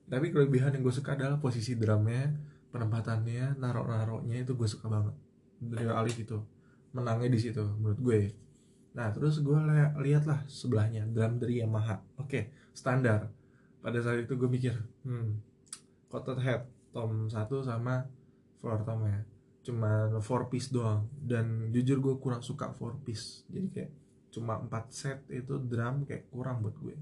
Tapi 0.06 0.26
kelebihan 0.30 0.74
yang 0.74 0.82
gue 0.86 0.94
suka 0.94 1.18
adalah 1.18 1.38
posisi 1.42 1.74
drumnya 1.74 2.30
penempatannya 2.70 3.58
narok-naroknya 3.58 4.46
itu 4.46 4.54
gue 4.54 4.68
suka 4.70 4.86
banget. 4.86 5.14
Real 5.62 5.98
Life 6.02 6.18
itu 6.18 6.38
menangnya 6.94 7.30
di 7.30 7.40
situ 7.42 7.62
menurut 7.78 7.98
gue 7.98 8.18
Nah 8.92 9.08
terus 9.12 9.40
gue 9.40 9.56
li 9.56 9.84
lihat 10.04 10.28
lah 10.28 10.44
sebelahnya 10.48 11.08
drum 11.08 11.40
dari 11.40 11.64
Yamaha. 11.64 12.00
Oke 12.20 12.28
okay, 12.28 12.42
standar. 12.76 13.28
Pada 13.82 13.98
saat 13.98 14.22
itu 14.22 14.38
gue 14.38 14.46
mikir, 14.46 14.78
hmm, 15.02 15.42
quartet 16.06 16.38
head 16.38 16.62
tom 16.94 17.26
satu 17.26 17.64
sama 17.64 18.04
floor 18.60 18.84
tom 18.84 19.08
ya. 19.08 19.20
Cuma 19.64 20.12
four 20.20 20.52
piece 20.52 20.68
doang. 20.68 21.08
Dan 21.16 21.72
jujur 21.72 21.98
gue 21.98 22.14
kurang 22.20 22.44
suka 22.44 22.70
four 22.76 23.00
piece. 23.02 23.48
Jadi 23.48 23.68
kayak 23.72 23.92
cuma 24.32 24.60
empat 24.60 24.84
set 24.92 25.18
itu 25.28 25.56
drum 25.56 26.04
kayak 26.04 26.28
kurang 26.28 26.60
buat 26.60 26.76
gue. 26.76 26.96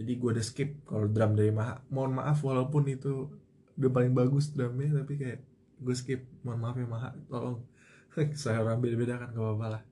Jadi 0.00 0.12
gue 0.16 0.30
udah 0.32 0.46
skip 0.46 0.86
kalau 0.86 1.10
drum 1.10 1.34
dari 1.34 1.50
Yamaha. 1.50 1.82
Mohon 1.90 2.22
maaf 2.22 2.38
walaupun 2.40 2.86
itu 2.86 3.28
udah 3.76 3.90
paling 3.90 4.14
bagus 4.14 4.54
drumnya 4.54 5.02
tapi 5.02 5.18
kayak 5.18 5.42
gue 5.82 5.94
skip. 5.98 6.22
Mohon 6.46 6.58
maaf 6.62 6.76
ya 6.78 6.82
Yamaha, 6.86 7.10
tolong. 7.26 7.58
Saya 8.40 8.62
orang 8.62 8.78
beda-beda 8.78 9.18
kan 9.18 9.30
gak 9.34 9.42
apa-apa 9.42 9.66
lah 9.78 9.82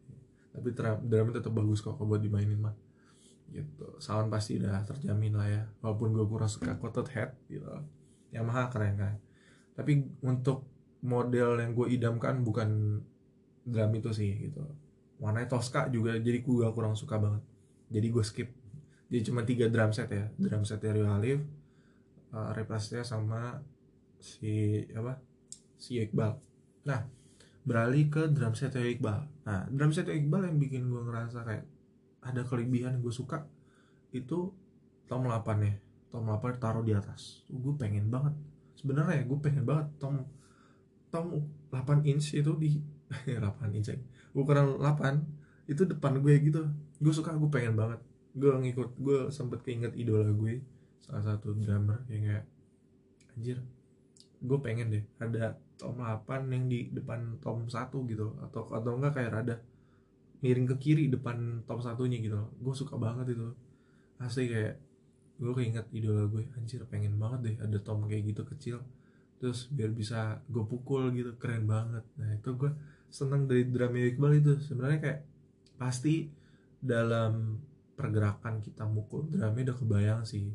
tapi 0.58 0.74
drumnya 1.06 1.40
tetap 1.40 1.52
bagus 1.54 1.80
kok 1.80 1.96
buat 2.02 2.20
dimainin 2.20 2.58
mah. 2.58 2.74
Gitu. 3.48 3.96
Sound 4.02 4.28
pasti 4.28 4.60
udah 4.60 4.84
terjamin 4.84 5.32
lah 5.38 5.48
ya. 5.48 5.62
Walaupun 5.80 6.12
gue 6.12 6.26
kurang 6.28 6.50
suka 6.50 6.76
coated 6.76 7.08
head 7.14 7.30
gitu. 7.48 7.64
Yamaha 8.34 8.68
keren 8.68 8.94
kan. 8.98 9.14
Tapi 9.72 10.04
untuk 10.26 10.68
model 11.00 11.62
yang 11.62 11.72
gue 11.72 11.86
idamkan 11.94 12.42
bukan 12.42 13.00
drum 13.64 13.92
itu 13.94 14.10
sih 14.12 14.50
gitu. 14.50 14.62
Warnanya 15.18 15.48
Tosca 15.50 15.88
juga 15.88 16.18
jadi 16.18 16.44
gue 16.44 16.66
kurang 16.74 16.98
suka 16.98 17.16
banget. 17.16 17.42
Jadi 17.88 18.06
gue 18.12 18.24
skip. 18.24 18.48
Jadi 19.08 19.20
cuma 19.24 19.40
tiga 19.46 19.70
drum 19.72 19.94
set 19.96 20.12
ya. 20.12 20.28
Drum 20.36 20.68
set 20.68 20.84
dari 20.84 21.00
Halif 21.00 21.40
uh, 22.32 22.50
Reprasnya 22.52 23.04
sama 23.04 23.60
si 24.20 24.84
apa? 24.92 25.16
Si 25.78 25.96
Iqbal. 26.02 26.36
Nah 26.84 27.00
beralih 27.68 28.08
ke 28.08 28.32
drum 28.32 28.56
set 28.56 28.72
Iqbal 28.72 29.28
nah 29.44 29.68
drum 29.68 29.92
set 29.92 30.08
Iqbal 30.08 30.48
yang 30.48 30.56
bikin 30.56 30.88
gue 30.88 31.02
ngerasa 31.04 31.44
kayak 31.44 31.68
ada 32.24 32.42
kelebihan 32.48 33.04
gue 33.04 33.12
suka 33.12 33.44
itu 34.16 34.48
tom 35.04 35.28
8 35.28 35.44
ya 35.60 35.74
tom 36.08 36.24
8 36.24 36.60
taruh 36.60 36.84
di 36.84 36.96
atas. 36.96 37.44
Gue 37.48 37.76
pengen 37.76 38.08
banget. 38.08 38.34
Sebenarnya 38.76 39.24
gue 39.24 39.38
pengen 39.40 39.64
banget 39.68 39.88
tom 40.00 40.24
tom 41.12 41.44
8 41.72 42.04
inch 42.04 42.36
itu 42.36 42.52
di 42.56 42.80
8 43.40 43.76
inch 43.76 43.88
ukuran 44.36 44.80
8 44.80 45.68
itu 45.68 45.84
depan 45.84 46.20
gue 46.20 46.34
gitu. 46.40 46.64
Gue 47.00 47.12
suka 47.12 47.36
gue 47.36 47.50
pengen 47.52 47.76
banget. 47.76 48.00
Gue 48.32 48.52
ngikut 48.52 48.96
gue 48.96 49.18
sempet 49.28 49.60
keinget 49.64 49.92
idola 49.96 50.28
gue 50.32 50.60
salah 51.04 51.24
satu 51.24 51.56
drummer 51.56 52.04
yang 52.12 52.22
kayak 52.28 52.44
anjir 53.36 53.58
gue 54.40 54.58
pengen 54.64 54.88
deh. 54.92 55.04
Ada 55.20 55.56
tom 55.78 56.02
8 56.02 56.50
yang 56.50 56.66
di 56.66 56.90
depan 56.90 57.38
tom 57.38 57.70
1 57.70 57.94
gitu. 58.10 58.36
Atau 58.42 58.68
atau 58.68 58.92
enggak 58.98 59.22
kayak 59.22 59.30
rada. 59.32 59.56
Miring 60.42 60.68
ke 60.70 60.76
kiri 60.78 61.10
depan 61.10 61.62
tom 61.64 61.78
satunya 61.78 62.18
gitu. 62.18 62.38
Gue 62.58 62.74
suka 62.74 62.98
banget 62.98 63.38
itu. 63.38 63.54
Asli 64.18 64.50
kayak 64.50 64.76
gue 65.38 65.52
keinget 65.54 65.86
idola 65.94 66.26
gue 66.26 66.50
anjir 66.58 66.82
pengen 66.90 67.14
banget 67.14 67.40
deh 67.46 67.56
ada 67.62 67.78
tom 67.78 68.06
kayak 68.10 68.34
gitu 68.34 68.42
kecil. 68.42 68.76
Terus 69.38 69.70
biar 69.70 69.94
bisa 69.94 70.42
gue 70.50 70.66
pukul 70.66 71.14
gitu 71.14 71.38
keren 71.38 71.66
banget. 71.70 72.02
Nah 72.18 72.34
itu 72.34 72.54
gue 72.58 72.70
seneng 73.08 73.46
dari 73.46 73.66
drama 73.70 73.98
Iqbal 74.02 74.42
itu. 74.42 74.58
Sebenarnya 74.58 74.98
kayak 74.98 75.20
pasti 75.78 76.26
dalam 76.78 77.58
pergerakan 77.98 78.62
kita 78.62 78.86
mukul 78.86 79.26
drumnya 79.26 79.74
udah 79.74 79.76
kebayang 79.78 80.22
sih. 80.22 80.50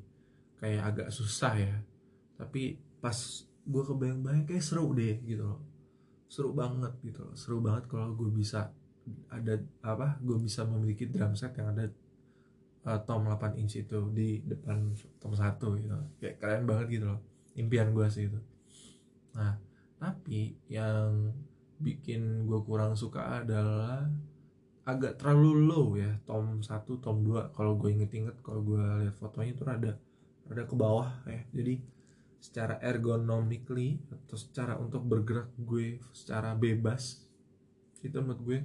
Kayak 0.59 0.95
agak 0.95 1.07
susah 1.11 1.53
ya. 1.59 1.75
Tapi 2.39 2.79
pas 3.03 3.15
gue 3.63 3.83
kebayang-bayang 3.83 4.43
kayak 4.43 4.63
seru 4.63 4.91
deh 4.91 5.19
gitu 5.23 5.43
loh. 5.43 5.59
Seru 6.27 6.51
banget 6.51 6.93
gitu 7.03 7.23
loh. 7.23 7.35
Seru 7.35 7.57
banget 7.63 7.87
kalau 7.87 8.11
gue 8.15 8.29
bisa 8.31 8.71
ada 9.27 9.59
apa 9.83 10.15
gue 10.23 10.37
bisa 10.39 10.63
memiliki 10.63 11.11
drum 11.11 11.35
set 11.35 11.51
yang 11.59 11.75
ada 11.75 11.91
uh, 12.87 12.99
tom 13.03 13.27
8 13.27 13.59
inch 13.59 13.83
itu 13.83 13.99
di 14.15 14.39
depan 14.43 14.95
tom 15.19 15.35
1 15.35 15.59
gitu 15.59 15.95
kayak 16.23 16.35
keren 16.39 16.63
banget 16.67 16.99
gitu 16.99 17.05
loh. 17.11 17.19
Impian 17.59 17.91
gue 17.91 18.07
sih 18.07 18.27
itu. 18.27 18.39
Nah 19.35 19.59
tapi 19.99 20.55
yang 20.67 21.31
bikin 21.79 22.47
gue 22.47 22.59
kurang 22.63 22.95
suka 22.95 23.43
adalah 23.43 24.07
agak 24.83 25.15
terlalu 25.15 25.63
low 25.63 25.87
ya 25.95 26.11
tom 26.27 26.59
1 26.59 26.67
tom 26.99 27.23
2 27.23 27.55
kalau 27.55 27.79
gue 27.79 27.91
inget-inget 27.91 28.35
kalau 28.43 28.59
gue 28.63 28.83
lihat 29.07 29.15
fotonya 29.15 29.55
itu 29.55 29.63
rada 29.63 29.91
rada 30.47 30.63
ke 30.67 30.75
bawah 30.75 31.11
ya. 31.27 31.43
Jadi 31.55 31.92
secara 32.43 32.75
ergonomically 32.83 34.03
atau 34.11 34.35
secara 34.35 34.75
untuk 34.75 34.99
bergerak 35.07 35.55
gue 35.55 36.03
secara 36.11 36.51
bebas 36.51 37.23
itu 38.03 38.19
menurut 38.19 38.41
gue 38.43 38.59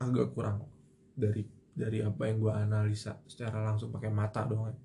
agak 0.00 0.32
kurang 0.32 0.64
dari 1.12 1.44
dari 1.76 2.00
apa 2.00 2.24
yang 2.24 2.40
gue 2.40 2.52
analisa 2.56 3.20
secara 3.28 3.60
langsung 3.60 3.92
pakai 3.92 4.08
mata 4.08 4.48
doang 4.48 4.72
ya. 4.72 4.80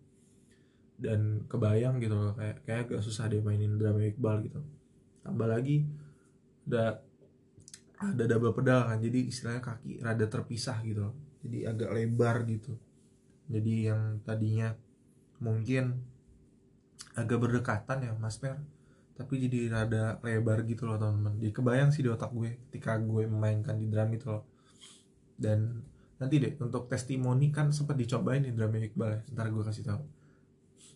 dan 1.08 1.48
kebayang 1.48 2.04
gitu 2.04 2.36
kayak 2.36 2.68
kayak 2.68 2.82
agak 2.92 3.00
susah 3.00 3.32
deh 3.32 3.40
mainin 3.40 3.80
drama 3.80 4.04
Iqbal 4.04 4.44
gitu. 4.44 4.60
Tambah 5.24 5.48
lagi 5.48 5.88
ada 6.68 7.00
ada 7.96 8.24
double 8.28 8.52
pedal 8.52 8.92
kan 8.92 9.00
jadi 9.00 9.24
istilahnya 9.24 9.64
kaki 9.64 10.04
rada 10.04 10.28
terpisah 10.28 10.84
gitu 10.84 11.16
jadi 11.48 11.72
agak 11.72 11.96
lebar 11.96 12.44
gitu. 12.44 12.75
Jadi 13.48 13.88
yang 13.88 14.20
tadinya 14.28 14.75
mungkin 15.40 16.14
agak 17.15 17.39
berdekatan 17.39 18.03
ya 18.05 18.12
Mas 18.19 18.38
Per 18.38 18.60
tapi 19.15 19.39
jadi 19.48 19.72
rada 19.72 20.19
lebar 20.27 20.67
gitu 20.67 20.84
loh 20.84 21.00
teman-teman. 21.00 21.39
Jadi 21.39 21.51
kebayang 21.55 21.89
sih 21.95 22.03
di 22.03 22.12
otak 22.12 22.36
gue 22.36 22.60
ketika 22.67 23.00
gue 23.00 23.24
memainkan 23.24 23.79
di 23.79 23.88
drum 23.88 24.12
itu 24.12 24.27
loh. 24.27 24.43
Dan 25.39 25.79
nanti 26.19 26.36
deh 26.36 26.51
untuk 26.60 26.91
testimoni 26.91 27.48
kan 27.48 27.72
sempat 27.72 27.95
dicobain 27.95 28.43
di 28.43 28.51
drama 28.51 28.75
Iqbal 28.84 29.10
ya. 29.15 29.19
Ntar 29.31 29.48
gue 29.51 29.63
kasih 29.63 29.88
tahu 29.88 30.03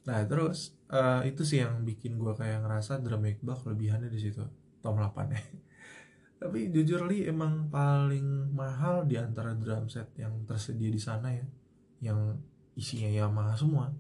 nah 0.08 0.26
terus 0.26 0.74
uh, 0.90 1.22
itu 1.28 1.44
sih 1.44 1.62
yang 1.62 1.84
bikin 1.84 2.18
gue 2.18 2.34
kayak 2.34 2.64
ngerasa 2.66 2.98
drama 3.04 3.30
Iqbal 3.30 3.62
kelebihannya 3.62 4.10
di 4.10 4.20
situ. 4.20 4.42
Tom 4.80 4.96
8 4.96 5.36
ya. 5.36 5.42
Tapi 6.42 6.72
jujur 6.72 7.04
li 7.06 7.28
emang 7.28 7.68
paling 7.68 8.56
mahal 8.56 9.04
di 9.04 9.20
antara 9.20 9.52
drum 9.54 9.92
set 9.92 10.16
yang 10.16 10.48
tersedia 10.48 10.90
di 10.90 10.98
sana 10.98 11.30
ya. 11.36 11.46
Yang 12.00 12.42
isinya 12.80 13.12
Yamaha 13.12 13.54
semua 13.60 13.92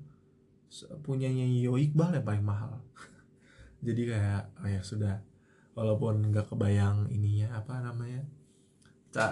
punyanya 1.01 1.45
Yo 1.49 1.75
Iqbal 1.75 2.21
yang 2.21 2.25
paling 2.25 2.45
mahal. 2.45 2.81
Jadi 3.85 4.01
kayak 4.09 4.53
oh 4.61 4.69
ya 4.69 4.81
sudah. 4.85 5.25
Walaupun 5.73 6.29
nggak 6.29 6.51
kebayang 6.51 7.07
ininya 7.09 7.55
apa 7.55 7.79
namanya 7.79 8.25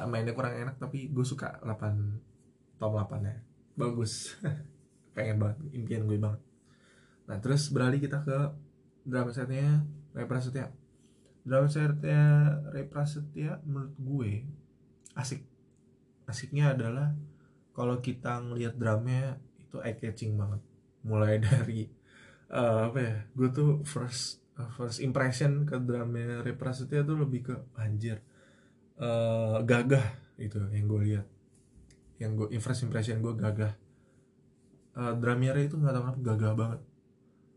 mainnya 0.09 0.33
kurang 0.33 0.57
enak 0.57 0.81
tapi 0.81 1.13
gue 1.13 1.21
suka 1.21 1.61
8 1.61 2.81
top 2.81 2.97
8 2.97 3.29
ya 3.29 3.37
bagus. 3.77 4.33
Pengen 5.15 5.37
banget 5.37 5.57
impian 5.73 6.09
gue 6.09 6.17
banget. 6.17 6.41
Nah 7.29 7.37
terus 7.37 7.69
beralih 7.69 8.01
kita 8.01 8.25
ke 8.25 8.37
drama 9.05 9.29
setnya 9.29 9.85
Ray 10.17 10.25
Prasetya. 10.25 10.73
Drama 11.45 11.69
setnya 11.69 12.21
Ray 12.73 12.89
Prasetya 12.89 13.61
menurut 13.61 13.93
gue 14.01 14.31
asik. 15.13 15.45
Asiknya 16.25 16.73
adalah 16.73 17.13
kalau 17.77 18.01
kita 18.01 18.41
ngelihat 18.41 18.73
dramanya 18.75 19.37
itu 19.61 19.77
eye 19.79 19.95
catching 19.95 20.33
banget 20.33 20.59
mulai 21.07 21.39
dari 21.47 21.87
uh, 22.51 22.91
apa 22.91 22.99
ya 22.99 23.15
gue 23.31 23.49
tuh 23.55 23.69
first 23.87 24.43
uh, 24.59 24.67
first 24.75 24.99
impression 24.99 25.63
ke 25.63 25.79
drama 25.79 26.43
Ray 26.43 26.53
Prasetya 26.53 27.07
tuh 27.07 27.23
lebih 27.23 27.47
ke 27.47 27.55
anjir 27.79 28.19
uh, 29.01 29.63
gagah 29.63 30.05
itu 30.37 30.61
yang 30.73 30.85
gue 30.85 31.01
lihat. 31.13 31.25
Yang 32.17 32.31
gue 32.45 32.47
first 32.61 32.85
impression 32.85 33.21
gue 33.21 33.33
gagah. 33.33 33.73
Uh, 34.97 35.13
Dramiere 35.17 35.69
itu 35.69 35.77
nggak 35.77 35.93
tahu 35.93 36.03
kenapa 36.05 36.21
gagah 36.21 36.53
banget. 36.57 36.81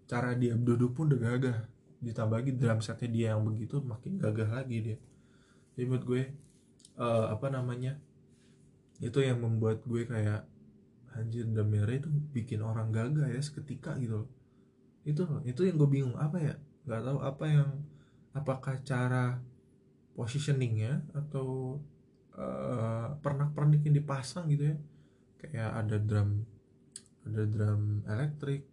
Cara 0.08 0.30
dia 0.36 0.52
duduk 0.56 0.96
pun 0.96 1.08
udah 1.08 1.20
gagah. 1.20 1.58
Ditambah 2.00 2.36
lagi 2.40 2.52
drum 2.56 2.80
setnya 2.80 3.08
dia 3.08 3.26
yang 3.36 3.44
begitu 3.44 3.80
makin 3.80 4.20
gagah 4.20 4.48
lagi 4.48 4.76
dia. 4.80 4.98
Jadi 5.76 5.84
menurut 5.88 6.04
gue 6.04 6.22
uh, 7.00 7.32
apa 7.32 7.46
namanya 7.48 7.96
itu 9.00 9.16
yang 9.24 9.40
membuat 9.40 9.80
gue 9.88 10.04
kayak 10.04 10.44
anjir 11.16 11.46
Dramiere 11.46 11.98
itu 11.98 12.08
bikin 12.10 12.62
orang 12.62 12.94
gagah 12.94 13.26
ya 13.30 13.40
seketika 13.42 13.98
gitu 13.98 14.24
loh. 14.24 14.28
Itu 15.02 15.26
itu 15.42 15.66
yang 15.66 15.76
gue 15.80 15.90
bingung 15.90 16.16
apa 16.18 16.38
ya? 16.38 16.54
Nggak 16.86 17.02
tahu 17.06 17.18
apa 17.22 17.44
yang 17.50 17.68
apakah 18.36 18.74
cara 18.86 19.42
positioningnya 20.14 21.02
atau 21.16 21.80
uh, 22.36 23.16
pernak-pernik 23.18 23.86
yang 23.86 23.96
dipasang 23.98 24.46
gitu 24.52 24.74
ya. 24.74 24.76
Kayak 25.40 25.70
ada 25.86 25.96
drum 25.96 26.44
ada 27.26 27.42
drum 27.48 28.04
elektrik 28.06 28.68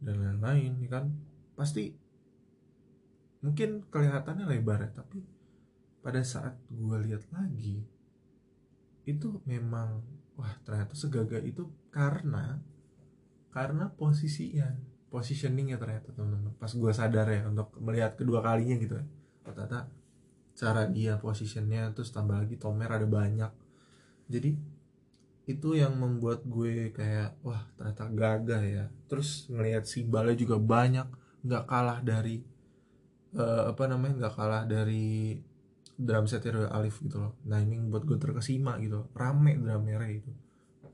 dan 0.00 0.16
lain-lain 0.22 0.80
ya 0.80 0.88
kan? 0.88 1.12
Pasti 1.58 1.92
mungkin 3.42 3.82
kelihatannya 3.90 4.46
lebar 4.46 4.86
ya 4.86 4.90
tapi 5.02 5.18
pada 5.98 6.22
saat 6.22 6.54
gue 6.70 6.96
lihat 7.10 7.26
lagi 7.34 7.82
itu 9.02 9.42
memang 9.42 9.98
wah 10.38 10.54
ternyata 10.62 10.94
segagah 10.94 11.42
itu 11.42 11.66
karena 11.92 12.56
karena 13.52 13.92
posisinya 13.92 14.72
positioningnya 15.12 15.76
ternyata 15.76 16.08
teman-teman. 16.16 16.56
Pas 16.56 16.72
gue 16.72 16.92
sadar 16.96 17.28
ya 17.28 17.44
untuk 17.44 17.76
melihat 17.84 18.16
kedua 18.16 18.40
kalinya 18.40 18.80
gitu 18.80 18.96
ya 18.96 19.04
ternyata 19.44 19.90
cara 20.56 20.86
dia 20.88 21.18
posisinya 21.18 21.90
terus 21.92 22.08
tambah 22.16 22.40
lagi 22.40 22.56
tomer 22.56 22.88
ada 22.88 23.04
banyak. 23.04 23.52
Jadi 24.32 24.56
itu 25.44 25.68
yang 25.76 25.98
membuat 26.00 26.46
gue 26.48 26.96
kayak 26.96 27.36
wah 27.44 27.68
ternyata 27.76 28.08
gagah 28.08 28.62
ya. 28.64 28.84
Terus 29.12 29.52
ngelihat 29.52 29.84
simbalnya 29.84 30.32
juga 30.32 30.56
banyak 30.56 31.06
nggak 31.44 31.64
kalah 31.68 32.00
dari 32.00 32.40
uh, 33.36 33.68
apa 33.68 33.84
namanya 33.84 34.24
nggak 34.24 34.34
kalah 34.38 34.64
dari 34.64 35.36
drum 35.92 36.24
set 36.24 36.48
Alif 36.48 37.04
gitu 37.04 37.20
loh. 37.20 37.36
Nah 37.44 37.60
ini 37.60 37.76
buat 37.92 38.08
gue 38.08 38.16
terkesima 38.16 38.80
gitu 38.80 39.12
rame 39.12 39.60
drum 39.60 39.84
merah 39.84 40.08
itu 40.08 40.32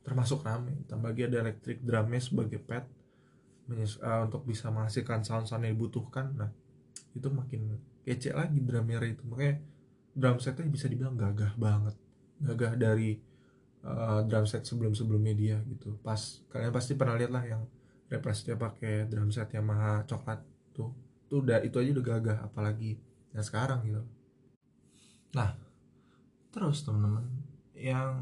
termasuk 0.08 0.40
rame. 0.40 0.88
Tambah 0.88 1.12
lagi 1.12 1.28
ada 1.28 1.44
elektrik 1.44 1.84
drumnya 1.84 2.20
sebagai 2.24 2.56
pet 2.64 2.88
uh, 3.68 4.24
untuk 4.24 4.48
bisa 4.48 4.72
menghasilkan 4.72 5.20
sound-sound 5.20 5.68
yang 5.68 5.76
dibutuhkan. 5.76 6.32
Nah 6.32 6.48
itu 7.12 7.28
makin 7.28 7.76
kece 8.08 8.32
lagi 8.32 8.64
drum 8.64 8.88
merah 8.88 9.04
itu. 9.04 9.20
Makanya 9.28 9.60
drum 10.16 10.40
setnya 10.40 10.64
bisa 10.72 10.88
dibilang 10.88 11.12
gagah 11.12 11.52
banget. 11.60 11.94
Gagah 12.40 12.72
dari 12.80 13.20
uh, 13.84 14.24
drum 14.24 14.48
set 14.48 14.64
sebelum 14.64 14.96
sebelumnya 14.96 15.34
dia 15.36 15.56
gitu. 15.68 16.00
Pas 16.00 16.18
kalian 16.48 16.72
pasti 16.72 16.96
pernah 16.96 17.20
lihat 17.20 17.32
lah 17.34 17.44
yang 17.44 17.62
represnya 18.08 18.56
pakai 18.56 19.04
drum 19.04 19.28
set 19.28 19.52
Yamaha 19.52 20.08
coklat 20.08 20.40
tuh. 20.72 20.90
Tuh 21.28 21.44
udah 21.44 21.60
itu 21.60 21.76
aja 21.76 21.90
udah 21.92 22.04
gagah 22.04 22.38
apalagi 22.40 22.96
yang 23.36 23.44
sekarang 23.44 23.84
gitu. 23.84 24.02
Nah 25.36 25.52
terus 26.48 26.80
teman-teman 26.80 27.28
yang 27.76 28.16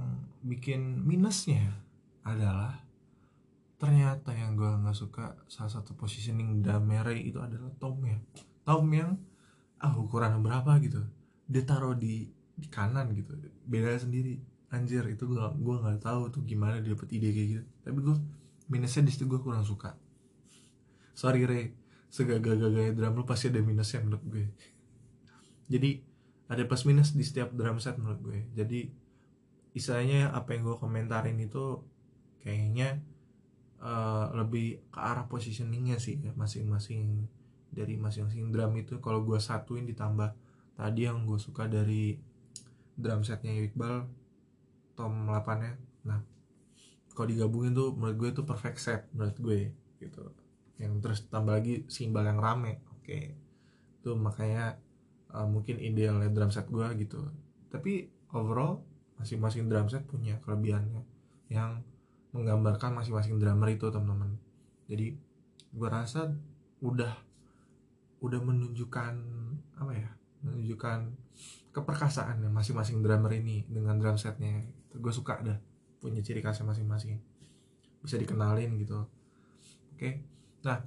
bikin 0.46 1.02
minusnya 1.02 1.74
adalah 2.22 2.86
ternyata 3.76 4.32
yang 4.32 4.56
gue 4.56 4.70
nggak 4.70 4.96
suka 4.96 5.36
salah 5.50 5.68
satu 5.68 5.92
positioning 5.98 6.62
damere 6.62 7.18
itu 7.18 7.42
adalah 7.42 7.68
tom 7.76 7.98
ya. 8.06 8.16
Tom 8.62 8.86
yang 8.94 9.18
ah 9.82 9.92
ukuran 9.98 10.40
berapa? 10.40 10.78
gitu. 10.80 11.02
Dia 11.50 11.62
taruh 11.66 11.98
di 11.98 12.30
di 12.56 12.66
kanan 12.70 13.12
gitu. 13.12 13.36
Beda 13.66 13.98
sendiri. 13.98 14.40
Anjir 14.72 15.04
itu 15.10 15.28
gue 15.28 15.38
gue 15.38 15.76
nggak 15.76 16.02
tahu 16.02 16.32
tuh 16.32 16.42
gimana 16.42 16.80
dia 16.80 16.94
dapet 16.96 17.10
ide 17.12 17.28
kayak 17.34 17.48
gitu. 17.52 17.64
Tapi 17.84 17.98
gue 18.00 18.16
minusnya 18.72 19.02
di 19.04 19.12
situ 19.12 19.28
gue 19.28 19.38
kurang 19.42 19.62
suka. 19.66 19.94
Sorry 21.12 21.44
Ray 21.44 21.74
segagah-gagahnya 22.10 22.96
drum 22.96 23.18
lu 23.18 23.24
pasti 23.28 23.52
ada 23.52 23.60
minusnya 23.60 24.00
menurut 24.00 24.24
gue. 24.24 24.44
Jadi 25.68 25.90
ada 26.46 26.62
plus 26.64 26.86
minus 26.86 27.12
di 27.12 27.26
setiap 27.26 27.52
drum 27.52 27.76
set 27.82 27.98
menurut 27.98 28.20
gue. 28.22 28.38
Jadi 28.54 28.88
istilahnya 29.76 30.32
apa 30.32 30.56
yang 30.56 30.72
gue 30.72 30.76
komentarin 30.80 31.36
itu 31.36 31.84
kayaknya 32.40 33.04
uh, 33.84 34.32
lebih 34.32 34.88
ke 34.88 34.98
arah 34.98 35.28
positioningnya 35.28 36.00
sih 36.00 36.16
ya 36.24 36.32
masing-masing 36.32 37.28
dari 37.68 38.00
masing-masing 38.00 38.48
drum 38.48 38.72
itu. 38.80 38.96
Kalau 39.04 39.20
gue 39.20 39.36
satuin 39.36 39.84
ditambah 39.84 40.32
tadi 40.80 41.04
yang 41.04 41.28
gue 41.28 41.36
suka 41.36 41.68
dari 41.68 42.16
drum 42.96 43.20
setnya 43.20 43.52
Iqbal 43.52 44.08
tom 44.96 45.28
8 45.28 45.60
nya 45.60 45.76
nah 46.08 46.24
kalau 47.12 47.28
digabungin 47.28 47.76
tuh 47.76 47.92
menurut 47.92 48.16
gue 48.16 48.28
itu 48.32 48.42
perfect 48.48 48.80
set 48.80 49.04
menurut 49.12 49.36
gue 49.36 49.60
gitu. 50.00 50.24
Yang 50.80 50.92
terus 51.04 51.18
tambah 51.28 51.52
lagi 51.52 51.84
simbal 51.92 52.24
yang 52.24 52.40
rame 52.40 52.80
oke. 52.96 53.04
Okay. 53.04 53.36
itu 54.00 54.14
makanya 54.14 54.78
uh, 55.34 55.44
mungkin 55.50 55.82
idealnya 55.82 56.32
drum 56.32 56.48
set 56.48 56.68
gue 56.72 56.86
gitu. 56.96 57.20
Tapi 57.68 58.08
overall 58.32 58.80
masing-masing 59.16 59.68
drum 59.68 59.88
set 59.88 60.04
punya 60.04 60.38
kelebihannya. 60.44 61.02
Yang 61.48 61.84
menggambarkan 62.36 62.92
masing-masing 62.92 63.40
drummer 63.40 63.72
itu 63.72 63.88
teman-teman. 63.88 64.36
Jadi 64.86 65.16
gue 65.76 65.88
rasa 65.88 66.32
udah 66.84 67.12
udah 68.20 68.40
menunjukkan 68.40 69.14
apa 69.76 69.92
ya 69.92 70.10
menunjukkan 70.40 70.98
keperkasaan 71.72 72.44
ya 72.44 72.48
masing-masing 72.48 73.04
drummer 73.04 73.28
ini 73.36 73.64
dengan 73.68 74.00
drum 74.00 74.16
setnya 74.16 74.64
gue 74.92 75.12
suka 75.12 75.44
dah 75.44 75.58
punya 76.00 76.20
ciri 76.20 76.44
khasnya 76.44 76.68
masing-masing. 76.68 77.20
Bisa 78.04 78.20
dikenalin 78.20 78.76
gitu. 78.80 79.04
Oke. 79.96 80.22
Nah 80.64 80.80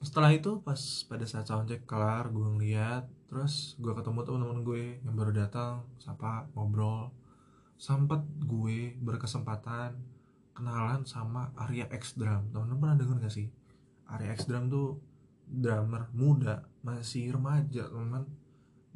setelah 0.00 0.32
itu 0.32 0.60
pas 0.60 0.78
pada 1.08 1.24
saat 1.24 1.48
soundcheck 1.48 1.88
kelar 1.88 2.28
gue 2.28 2.44
ngeliat 2.44 3.08
terus 3.26 3.74
gue 3.80 3.90
ketemu 3.90 4.20
teman-teman 4.22 4.60
gue 4.62 4.82
yang 5.02 5.16
baru 5.16 5.32
datang 5.34 5.82
sapa 5.98 6.46
ngobrol 6.54 7.10
sempat 7.76 8.24
gue 8.42 8.96
berkesempatan 9.00 9.96
kenalan 10.56 11.04
sama 11.04 11.52
Arya 11.56 11.88
X 11.92 12.16
Drum. 12.16 12.48
Teman-teman 12.50 12.80
pernah 12.80 12.96
denger 12.96 13.16
gak 13.28 13.34
sih? 13.36 13.48
Arya 14.08 14.32
X 14.32 14.48
Drum 14.48 14.72
tuh 14.72 14.96
drummer 15.46 16.10
muda 16.10 16.66
masih 16.82 17.30
remaja 17.30 17.86
teman 17.86 18.26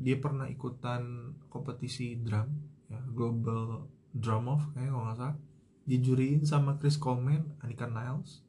dia 0.00 0.18
pernah 0.18 0.50
ikutan 0.50 1.30
kompetisi 1.46 2.18
drum 2.18 2.48
ya 2.90 2.98
global 3.14 3.86
drum 4.10 4.50
off 4.50 4.66
kayaknya 4.74 4.90
kalau 4.90 5.04
nggak 5.06 5.18
salah. 5.20 5.38
Dijuriin 5.86 6.42
sama 6.46 6.78
Chris 6.78 6.96
Coleman 6.96 7.56
Anika 7.62 7.86
Niles 7.86 8.42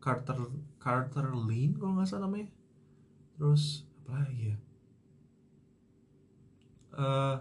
Carter 0.00 0.38
Carter 0.80 1.36
Lynn 1.36 1.76
kalau 1.76 2.00
nggak 2.00 2.08
salah 2.08 2.26
namanya. 2.26 2.48
Terus 3.36 3.84
apa 4.08 4.24
lagi 4.24 4.44
ya? 4.50 4.58
Uh, 6.90 7.36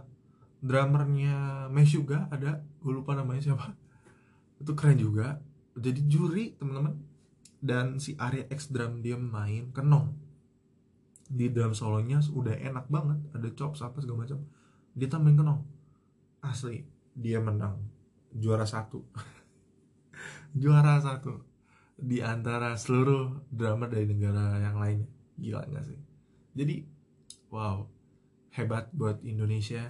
drummernya 0.60 1.68
Mesh 1.72 1.96
juga 1.96 2.28
ada. 2.32 2.64
Gue 2.84 2.94
lupa 2.96 3.16
namanya 3.16 3.52
siapa. 3.52 3.76
Itu 4.60 4.76
keren 4.76 5.00
juga. 5.00 5.40
Jadi 5.76 6.00
juri 6.08 6.56
teman-teman. 6.60 7.00
Dan 7.60 8.00
si 8.00 8.16
Arya 8.16 8.48
X 8.48 8.72
drum 8.72 9.04
dia 9.04 9.20
main 9.20 9.72
kenong. 9.76 10.16
Di 11.28 11.52
drum 11.52 11.76
solonya 11.76 12.24
udah 12.24 12.56
enak 12.56 12.88
banget. 12.88 13.20
Ada 13.36 13.50
chops 13.56 13.84
apa 13.84 14.00
segala 14.00 14.28
macam. 14.28 14.40
Dia 14.96 15.08
tambahin 15.12 15.40
kenong. 15.40 15.62
Asli 16.44 16.84
dia 17.16 17.44
menang. 17.44 17.84
Juara 18.32 18.64
satu. 18.64 19.04
Juara 20.62 21.00
satu. 21.04 21.44
Di 22.00 22.24
antara 22.24 22.80
seluruh 22.80 23.44
drummer 23.52 23.92
dari 23.92 24.08
negara 24.08 24.56
yang 24.64 24.80
lainnya. 24.80 25.12
Gila 25.36 25.68
nggak 25.68 25.86
sih? 25.88 26.00
Jadi 26.56 26.76
wow. 27.52 27.84
Hebat 28.50 28.92
buat 28.92 29.22
Indonesia 29.24 29.88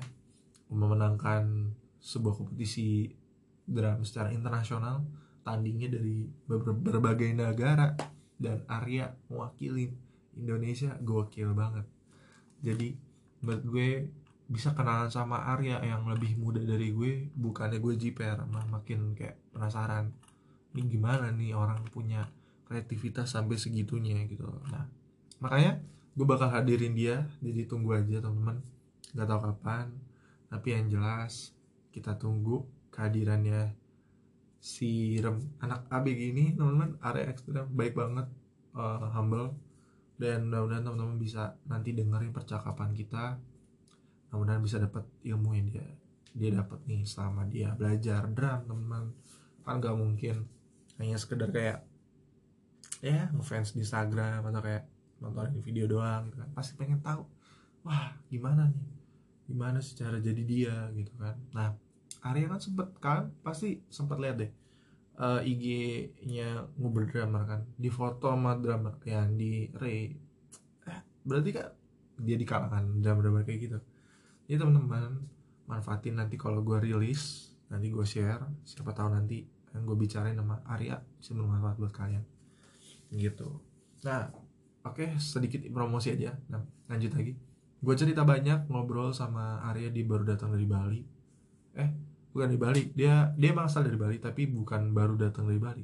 memenangkan 0.70 1.74
sebuah 2.00 2.40
kompetisi 2.40 3.10
drum 3.70 4.02
secara 4.02 4.34
internasional 4.34 5.06
tandingnya 5.46 5.94
dari 5.94 6.26
ber 6.50 6.62
berbagai 6.62 7.34
negara 7.34 7.94
dan 8.40 8.64
Arya 8.66 9.14
mewakili 9.28 9.92
Indonesia 10.38 10.96
gokil 11.02 11.52
banget. 11.52 11.86
Jadi 12.64 12.96
menurut 13.44 13.64
gue 13.68 13.90
bisa 14.50 14.74
kenalan 14.74 15.12
sama 15.14 15.46
Arya 15.46 15.78
yang 15.86 16.10
lebih 16.10 16.34
muda 16.40 16.58
dari 16.64 16.90
gue 16.90 17.30
bukannya 17.38 17.78
gue 17.78 17.94
jiper 18.00 18.42
mah 18.50 18.66
makin 18.66 19.14
kayak 19.14 19.38
penasaran 19.54 20.10
ini 20.74 20.82
gimana 20.90 21.30
nih 21.30 21.54
orang 21.54 21.86
punya 21.94 22.26
kreativitas 22.66 23.34
sampai 23.34 23.58
segitunya 23.58 24.26
gitu. 24.26 24.50
Nah 24.74 24.90
makanya 25.38 25.78
gue 26.18 26.26
bakal 26.26 26.50
hadirin 26.50 26.98
dia 26.98 27.30
jadi 27.42 27.70
tunggu 27.70 27.94
aja 27.94 28.22
teman-teman. 28.22 28.62
Nggak 29.14 29.28
tahu 29.30 29.40
kapan 29.54 29.86
tapi 30.50 30.74
yang 30.74 30.90
jelas 30.90 31.54
kita 31.94 32.18
tunggu 32.18 32.66
kehadirannya 32.90 33.78
si 34.60 35.16
rem 35.22 35.40
anak 35.64 35.88
ABG 35.88 36.36
ini 36.36 36.46
teman-teman. 36.58 36.98
Area 37.00 37.32
ekstrem 37.32 37.70
baik 37.72 37.96
banget 37.96 38.28
uh, 38.76 39.08
humble. 39.14 39.56
Dan 40.20 40.52
mudah-mudahan 40.52 40.84
teman-teman 40.84 41.18
bisa 41.22 41.56
nanti 41.70 41.96
dengerin 41.96 42.36
percakapan 42.36 42.92
kita. 42.92 43.40
Mudah-mudahan 44.30 44.62
bisa 44.66 44.78
dapat 44.82 45.08
ilmu 45.24 45.56
yang 45.56 45.70
dia 45.72 45.86
dia 46.30 46.54
dapat 46.54 46.78
nih 46.86 47.08
selama 47.08 47.48
dia 47.48 47.72
belajar 47.78 48.28
drum 48.28 48.68
teman-teman. 48.68 49.06
Kan 49.64 49.80
gak 49.80 49.96
mungkin 49.96 50.50
hanya 51.00 51.16
sekedar 51.16 51.54
kayak 51.54 51.86
ya 53.00 53.32
ngefans 53.32 53.78
di 53.78 53.86
Instagram 53.86 54.44
atau 54.44 54.60
kayak 54.60 54.84
nonton 55.24 55.62
video 55.64 55.88
doang 55.88 56.28
gitu 56.28 56.42
kan. 56.42 56.50
Pasti 56.52 56.76
pengen 56.76 57.00
tahu 57.00 57.24
wah 57.88 58.12
gimana 58.28 58.68
nih 58.68 58.99
gimana 59.50 59.82
sih 59.82 59.98
cara 59.98 60.22
jadi 60.22 60.42
dia 60.46 60.76
gitu 60.94 61.10
kan? 61.18 61.36
Nah 61.58 61.74
Arya 62.22 62.46
kan 62.52 62.62
sempet 62.62 62.94
kan 63.02 63.34
pasti 63.42 63.82
sempat 63.90 64.22
lihat 64.22 64.38
deh 64.46 64.52
uh, 65.20 65.40
eh, 65.44 65.52
IG-nya 65.52 66.70
nguber 66.80 67.06
drummer 67.12 67.44
kan? 67.46 67.62
Di 67.76 67.92
foto 67.92 68.32
sama 68.32 68.56
drummer 68.56 68.96
yang 69.04 69.36
di 69.36 69.68
Ray. 69.76 70.16
Eh 70.88 71.00
berarti 71.28 71.50
kan 71.54 71.68
dia 72.20 72.36
di 72.36 72.48
kalangan 72.48 73.00
drummer-drummer 73.00 73.44
kayak 73.44 73.60
gitu. 73.70 73.80
Ya 74.48 74.56
teman-teman 74.58 75.28
manfaatin 75.70 76.18
nanti 76.18 76.40
kalau 76.40 76.66
gue 76.66 76.82
rilis 76.82 77.54
nanti 77.70 77.94
gue 77.94 78.02
share 78.02 78.42
siapa 78.66 78.98
tahu 78.98 79.14
nanti 79.14 79.46
yang 79.70 79.86
gue 79.86 79.94
bicarain 79.94 80.34
sama 80.34 80.58
Arya 80.66 80.98
bisa 81.20 81.38
bermanfaat 81.38 81.78
buat 81.78 81.94
kalian. 81.94 82.24
Gitu. 83.14 83.50
Nah 84.08 84.34
oke 84.84 85.06
okay, 85.06 85.10
sedikit 85.22 85.62
promosi 85.70 86.16
aja. 86.16 86.34
Nah, 86.50 86.64
lanjut 86.90 87.14
lagi 87.14 87.49
gue 87.80 87.96
cerita 87.96 88.28
banyak 88.28 88.68
ngobrol 88.68 89.16
sama 89.16 89.64
Arya 89.64 89.88
di 89.88 90.04
baru 90.04 90.28
datang 90.28 90.52
dari 90.52 90.68
Bali. 90.68 91.02
Eh 91.80 91.90
bukan 92.36 92.50
di 92.52 92.60
Bali. 92.60 92.84
Dia 92.92 93.32
dia 93.40 93.50
emang 93.56 93.72
asal 93.72 93.88
dari 93.88 93.96
Bali 93.96 94.20
tapi 94.20 94.46
bukan 94.52 94.92
baru 94.92 95.16
datang 95.16 95.48
dari 95.48 95.60
Bali. 95.60 95.84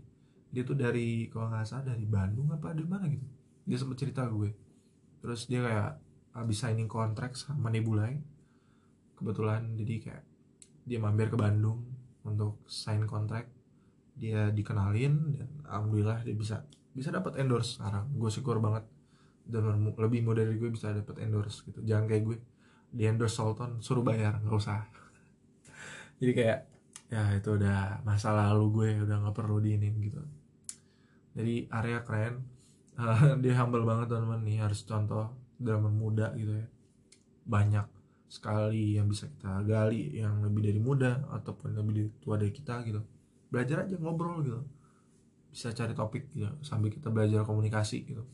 Dia 0.52 0.64
tuh 0.68 0.76
dari 0.76 1.32
kalau 1.32 1.52
nggak 1.52 1.68
salah 1.68 1.96
dari 1.96 2.04
Bandung 2.04 2.52
apa 2.52 2.76
dari 2.76 2.88
mana 2.88 3.08
gitu. 3.08 3.28
Dia 3.64 3.78
sempat 3.80 3.98
cerita 4.00 4.28
gue. 4.28 4.52
Terus 5.24 5.48
dia 5.48 5.64
kayak 5.64 5.92
habis 6.36 6.58
signing 6.60 6.92
kontrak 6.92 7.34
sama 7.40 7.72
Nebulai. 7.72 8.20
Kebetulan 9.16 9.80
jadi 9.80 9.96
kayak 10.04 10.24
dia 10.84 11.00
mampir 11.00 11.32
ke 11.32 11.40
Bandung 11.40 11.80
untuk 12.28 12.60
sign 12.68 13.08
kontrak. 13.08 13.48
Dia 14.16 14.52
dikenalin 14.52 15.36
dan 15.36 15.50
alhamdulillah 15.64 16.24
dia 16.28 16.36
bisa 16.36 16.68
bisa 16.92 17.12
dapat 17.12 17.40
endorse 17.40 17.80
sekarang. 17.80 18.12
Gue 18.16 18.28
syukur 18.28 18.60
banget 18.60 18.84
dan 19.46 19.94
lebih 19.94 20.26
mudah 20.26 20.42
dari 20.42 20.58
gue 20.58 20.74
bisa 20.74 20.90
dapat 20.90 21.22
endorse 21.22 21.62
gitu. 21.70 21.80
Jangan 21.86 22.06
kayak 22.10 22.24
gue 22.26 22.38
di 22.90 23.04
endorse 23.06 23.38
Sultan 23.38 23.78
suruh 23.80 24.02
bayar 24.02 24.42
nggak 24.42 24.58
usah. 24.58 24.90
Jadi 26.20 26.32
kayak 26.34 26.60
ya 27.06 27.38
itu 27.38 27.50
udah 27.54 28.02
masa 28.02 28.34
lalu 28.34 28.66
gue 28.74 28.90
udah 29.06 29.16
nggak 29.22 29.36
perlu 29.38 29.62
diinin 29.62 29.96
gitu. 30.02 30.22
Jadi 31.38 31.70
area 31.70 32.02
keren. 32.02 32.42
Dia 33.44 33.54
humble 33.62 33.86
banget 33.86 34.10
teman-teman. 34.10 34.42
Nih 34.42 34.58
harus 34.66 34.82
contoh 34.82 35.30
drama 35.62 35.94
muda 35.94 36.34
gitu 36.34 36.58
ya. 36.58 36.68
Banyak 37.46 37.86
sekali 38.26 38.98
yang 38.98 39.06
bisa 39.06 39.30
kita 39.30 39.62
gali 39.62 40.18
yang 40.18 40.42
lebih 40.42 40.66
dari 40.66 40.82
muda 40.82 41.22
ataupun 41.30 41.78
lebih 41.78 41.94
dari 41.94 42.10
tua 42.18 42.36
dari 42.42 42.50
kita 42.50 42.82
gitu. 42.82 43.06
Belajar 43.54 43.86
aja 43.86 43.96
ngobrol 44.02 44.42
gitu. 44.42 44.60
Bisa 45.54 45.70
cari 45.72 45.94
topik 45.94 46.34
gitu 46.34 46.50
sambil 46.66 46.90
kita 46.90 47.14
belajar 47.14 47.46
komunikasi 47.46 48.04
gitu 48.10 48.26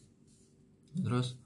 terus 1.00 1.40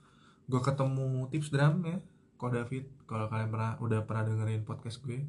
gue 0.46 0.62
ketemu 0.62 1.30
tips 1.34 1.50
drum 1.50 1.82
ya 1.86 1.98
kok 2.36 2.52
David. 2.52 2.84
Kalau 3.08 3.26
kalian 3.32 3.50
pernah 3.50 3.72
udah 3.80 4.00
pernah 4.04 4.24
dengerin 4.28 4.64
podcast 4.68 5.02
gue. 5.02 5.24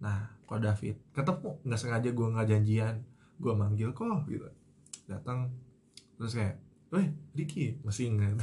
Nah 0.00 0.32
kok 0.46 0.62
David 0.62 0.96
ketemu. 1.12 1.50
Nggak 1.66 1.80
sengaja 1.80 2.10
gue 2.14 2.26
nggak 2.32 2.48
janjian. 2.48 2.96
Gue 3.38 3.52
manggil 3.52 3.90
kok 3.92 4.24
gitu. 4.30 4.48
Datang 5.10 5.50
terus 6.14 6.32
kayak 6.38 6.62
weh 6.94 7.10
Ricky 7.34 7.82
masih 7.82 8.14
ingat. 8.14 8.38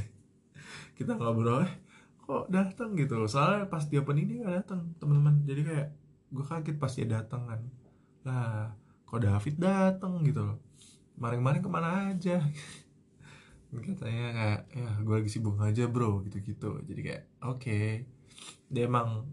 Kita 0.98 1.16
ngobrol 1.16 1.66
eh 1.66 1.74
kok 2.22 2.52
datang? 2.52 2.94
Gitu 2.94 3.16
loh. 3.16 3.30
Soalnya 3.32 3.66
pas 3.72 3.84
dia 3.88 4.04
opening 4.04 4.28
dia 4.28 4.38
nggak 4.44 4.56
datang 4.66 4.82
teman-teman. 5.00 5.42
Jadi 5.48 5.62
kayak 5.64 5.88
gue 6.32 6.44
kaget 6.46 6.78
pas 6.78 6.92
dia 6.92 7.08
datang 7.08 7.42
kan. 7.48 7.62
Lah 8.28 8.76
kok 9.08 9.20
David 9.24 9.56
datang 9.58 10.22
gitu 10.28 10.44
loh. 10.44 10.58
Maring-maring 11.22 11.62
ke 11.62 11.70
mana 11.70 12.10
aja 12.12 12.42
katanya 13.80 14.28
kayak 14.36 14.62
ya 14.76 14.90
gue 15.00 15.16
lagi 15.24 15.32
sibuk 15.32 15.56
aja 15.64 15.88
bro 15.88 16.20
gitu-gitu. 16.28 16.84
Jadi 16.84 17.02
kayak 17.02 17.24
oke. 17.48 17.64
Okay. 17.64 18.04
dia 18.72 18.88
emang 18.88 19.28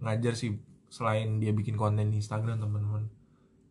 ngajar 0.00 0.36
sih 0.36 0.56
selain 0.88 1.40
dia 1.42 1.52
bikin 1.52 1.76
konten 1.76 2.08
di 2.08 2.16
Instagram 2.20 2.56
teman-teman. 2.56 3.04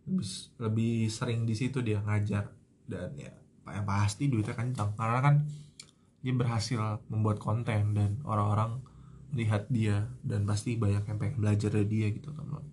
Lebih 0.06 0.30
lebih 0.62 0.96
sering 1.10 1.50
di 1.50 1.58
situ 1.58 1.82
dia 1.82 2.06
ngajar. 2.06 2.54
Dan 2.86 3.18
ya 3.18 3.34
yang 3.65 3.86
pasti 3.89 4.30
duitnya 4.30 4.54
kencang. 4.54 4.94
Karena 4.94 5.20
kan 5.26 5.36
dia 6.22 6.34
berhasil 6.34 7.02
membuat 7.10 7.41
konten 7.41 7.98
dan 7.98 8.22
orang-orang 8.26 8.82
lihat 9.34 9.70
dia 9.74 10.06
dan 10.22 10.46
pasti 10.46 10.78
banyak 10.78 11.06
yang 11.06 11.18
pengen 11.18 11.41
belajar 11.41 11.70
dari 11.74 11.89
dia 11.89 12.08
gitu 12.13 12.30
teman-teman. 12.30 12.65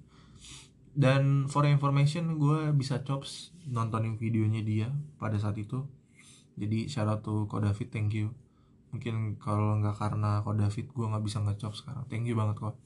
Dan 0.93 1.49
for 1.49 1.65
information 1.65 2.37
gue 2.37 2.69
bisa 2.77 3.01
chops 3.01 3.57
nontonin 3.65 4.21
videonya 4.21 4.61
dia 4.61 4.89
pada 5.17 5.41
saat 5.41 5.57
itu 5.57 5.89
jadi 6.57 6.89
syarat 6.89 7.25
tuh 7.25 7.49
Ko 7.49 7.61
David 7.61 7.89
thank 7.89 8.13
you. 8.17 8.33
Mungkin 8.93 9.41
kalau 9.41 9.81
nggak 9.81 9.97
karena 9.97 10.45
Ko 10.45 10.53
David 10.53 10.93
gue 10.93 11.07
nggak 11.07 11.25
bisa 11.25 11.39
ngechop 11.41 11.73
sekarang. 11.77 12.05
Thank 12.09 12.29
you 12.29 12.37
banget 12.37 12.61
kok 12.61 12.77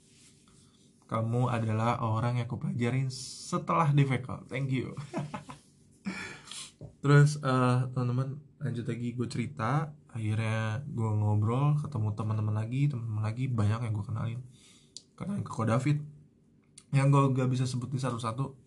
kamu 1.06 1.46
adalah 1.54 2.02
orang 2.02 2.42
yang 2.42 2.50
aku 2.50 2.58
pelajarin 2.58 3.06
setelah 3.14 3.94
difficult 3.94 4.42
thank 4.50 4.74
you. 4.74 4.90
Terus 7.02 7.38
uh, 7.46 7.86
teman-teman 7.94 8.42
lanjut 8.58 8.84
lagi 8.90 9.14
gue 9.14 9.28
cerita. 9.30 9.94
Akhirnya 10.10 10.82
gue 10.82 11.06
ngobrol 11.06 11.78
ketemu 11.78 12.10
teman-teman 12.18 12.54
lagi 12.58 12.90
teman-teman 12.90 13.22
lagi 13.22 13.46
banyak 13.46 13.86
yang 13.86 13.92
gue 13.94 14.06
kenalin. 14.06 14.40
Kenalin 15.14 15.46
ke 15.46 15.52
Ko 15.54 15.62
David. 15.62 16.02
Yang 16.90 17.06
gue 17.14 17.22
gak 17.38 17.50
bisa 17.54 17.64
sebutin 17.70 18.02
satu-satu 18.02 18.66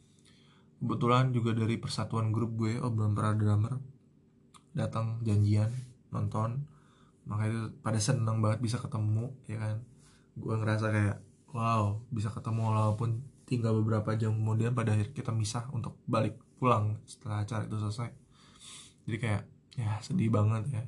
kebetulan 0.79 1.35
juga 1.35 1.51
dari 1.51 1.75
persatuan 1.75 2.31
grup 2.31 2.55
gue 2.55 2.79
oh 2.79 2.87
belum 2.87 3.11
pernah 3.11 3.35
drummer 3.35 3.75
datang 4.73 5.21
janjian 5.25 5.69
nonton. 6.13 6.65
Makanya 7.29 7.49
itu 7.49 7.61
pada 7.85 7.99
seneng 8.01 8.41
banget 8.41 8.59
bisa 8.61 8.77
ketemu 8.81 9.29
ya 9.45 9.57
kan? 9.61 9.75
Gue 10.37 10.55
ngerasa 10.57 10.89
kayak 10.89 11.17
wow 11.53 12.01
bisa 12.09 12.29
ketemu 12.33 12.61
walaupun 12.73 13.21
tinggal 13.45 13.77
beberapa 13.81 14.13
jam. 14.17 14.33
Kemudian 14.33 14.73
pada 14.73 14.93
akhir 14.93 15.13
kita 15.13 15.33
misah 15.33 15.65
untuk 15.73 15.97
balik 16.09 16.37
pulang 16.57 17.01
setelah 17.05 17.45
acara 17.45 17.65
itu 17.65 17.77
selesai. 17.77 18.09
Jadi 19.09 19.17
kayak 19.17 19.43
ya 19.77 19.97
sedih 20.01 20.29
banget 20.29 20.63
ya. 20.69 20.83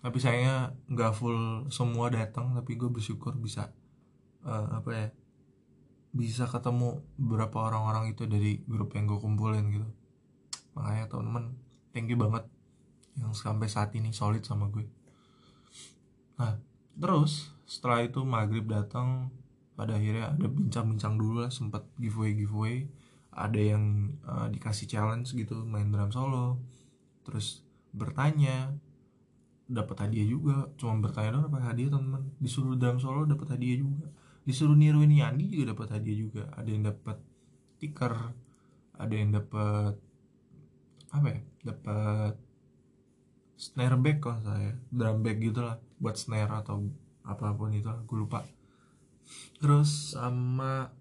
Tapi 0.00 0.18
saya 0.20 0.70
nggak 0.86 1.12
full 1.16 1.66
semua 1.72 2.12
datang 2.12 2.52
tapi 2.54 2.78
gue 2.78 2.88
bersyukur 2.88 3.34
bisa 3.36 3.72
uh, 4.46 4.78
apa 4.78 4.90
ya 4.92 5.06
bisa 6.16 6.48
ketemu 6.48 7.04
beberapa 7.20 7.68
orang-orang 7.68 8.16
itu 8.16 8.24
dari 8.24 8.64
grup 8.64 8.96
yang 8.96 9.04
gue 9.04 9.20
kumpulin 9.20 9.68
gitu. 9.68 9.88
Makanya 10.76 11.08
teman-teman 11.12 11.44
thank 11.92 12.08
you 12.08 12.16
banget 12.16 12.44
yang 13.16 13.32
sampai 13.32 13.68
saat 13.68 13.92
ini 13.96 14.12
solid 14.12 14.44
sama 14.44 14.68
gue. 14.68 14.86
Nah 16.40 16.60
terus 16.96 17.52
setelah 17.68 18.04
itu 18.04 18.22
maghrib 18.22 18.64
datang 18.68 19.32
pada 19.76 19.96
akhirnya 20.00 20.32
ada 20.32 20.46
bincang-bincang 20.48 21.20
dulu 21.20 21.44
lah 21.44 21.52
sempat 21.52 21.84
giveaway 22.00 22.32
giveaway. 22.36 22.76
Ada 23.36 23.76
yang 23.76 24.16
uh, 24.24 24.48
dikasih 24.48 24.88
challenge 24.88 25.36
gitu 25.36 25.64
main 25.68 25.92
drum 25.92 26.08
solo. 26.08 26.56
Terus 27.20 27.60
bertanya 27.92 28.72
dapat 29.68 30.08
hadiah 30.08 30.24
juga. 30.24 30.72
Cuma 30.80 30.96
bertanya 31.04 31.36
dong 31.36 31.52
dapat 31.52 31.62
hadiah 31.68 31.92
teman-teman? 31.92 32.32
Disuruh 32.40 32.80
drum 32.80 32.96
solo 32.96 33.28
dapat 33.28 33.56
hadiah 33.56 33.84
juga. 33.84 34.08
Disuruh 34.48 34.72
niruin 34.72 35.12
Yandi 35.12 35.52
juga 35.52 35.76
dapat 35.76 36.00
hadiah 36.00 36.16
juga. 36.16 36.48
Ada 36.56 36.68
yang 36.72 36.84
dapat 36.88 37.16
stiker 37.76 38.32
ada 38.96 39.12
yang 39.14 39.30
dapat 39.36 39.94
apa 41.12 41.26
ya 41.28 41.40
dapat 41.60 42.34
snare 43.56 43.96
bag 43.96 44.20
kalau 44.20 44.40
saya 44.44 44.76
drum 44.92 45.24
bag 45.24 45.40
gitulah 45.40 45.80
buat 45.96 46.16
snare 46.20 46.52
atau 46.60 46.84
apa 47.24 47.56
pun 47.56 47.72
itu 47.72 47.88
gue 47.88 48.18
lupa. 48.20 48.44
Terus 49.58 50.14
sama 50.14 50.92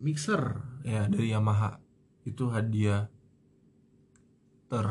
mixer. 0.00 0.62
Ya 0.86 1.04
dari 1.10 1.34
Yamaha. 1.34 1.82
Itu 2.24 2.48
hadiah 2.54 3.10
ter 4.70 4.86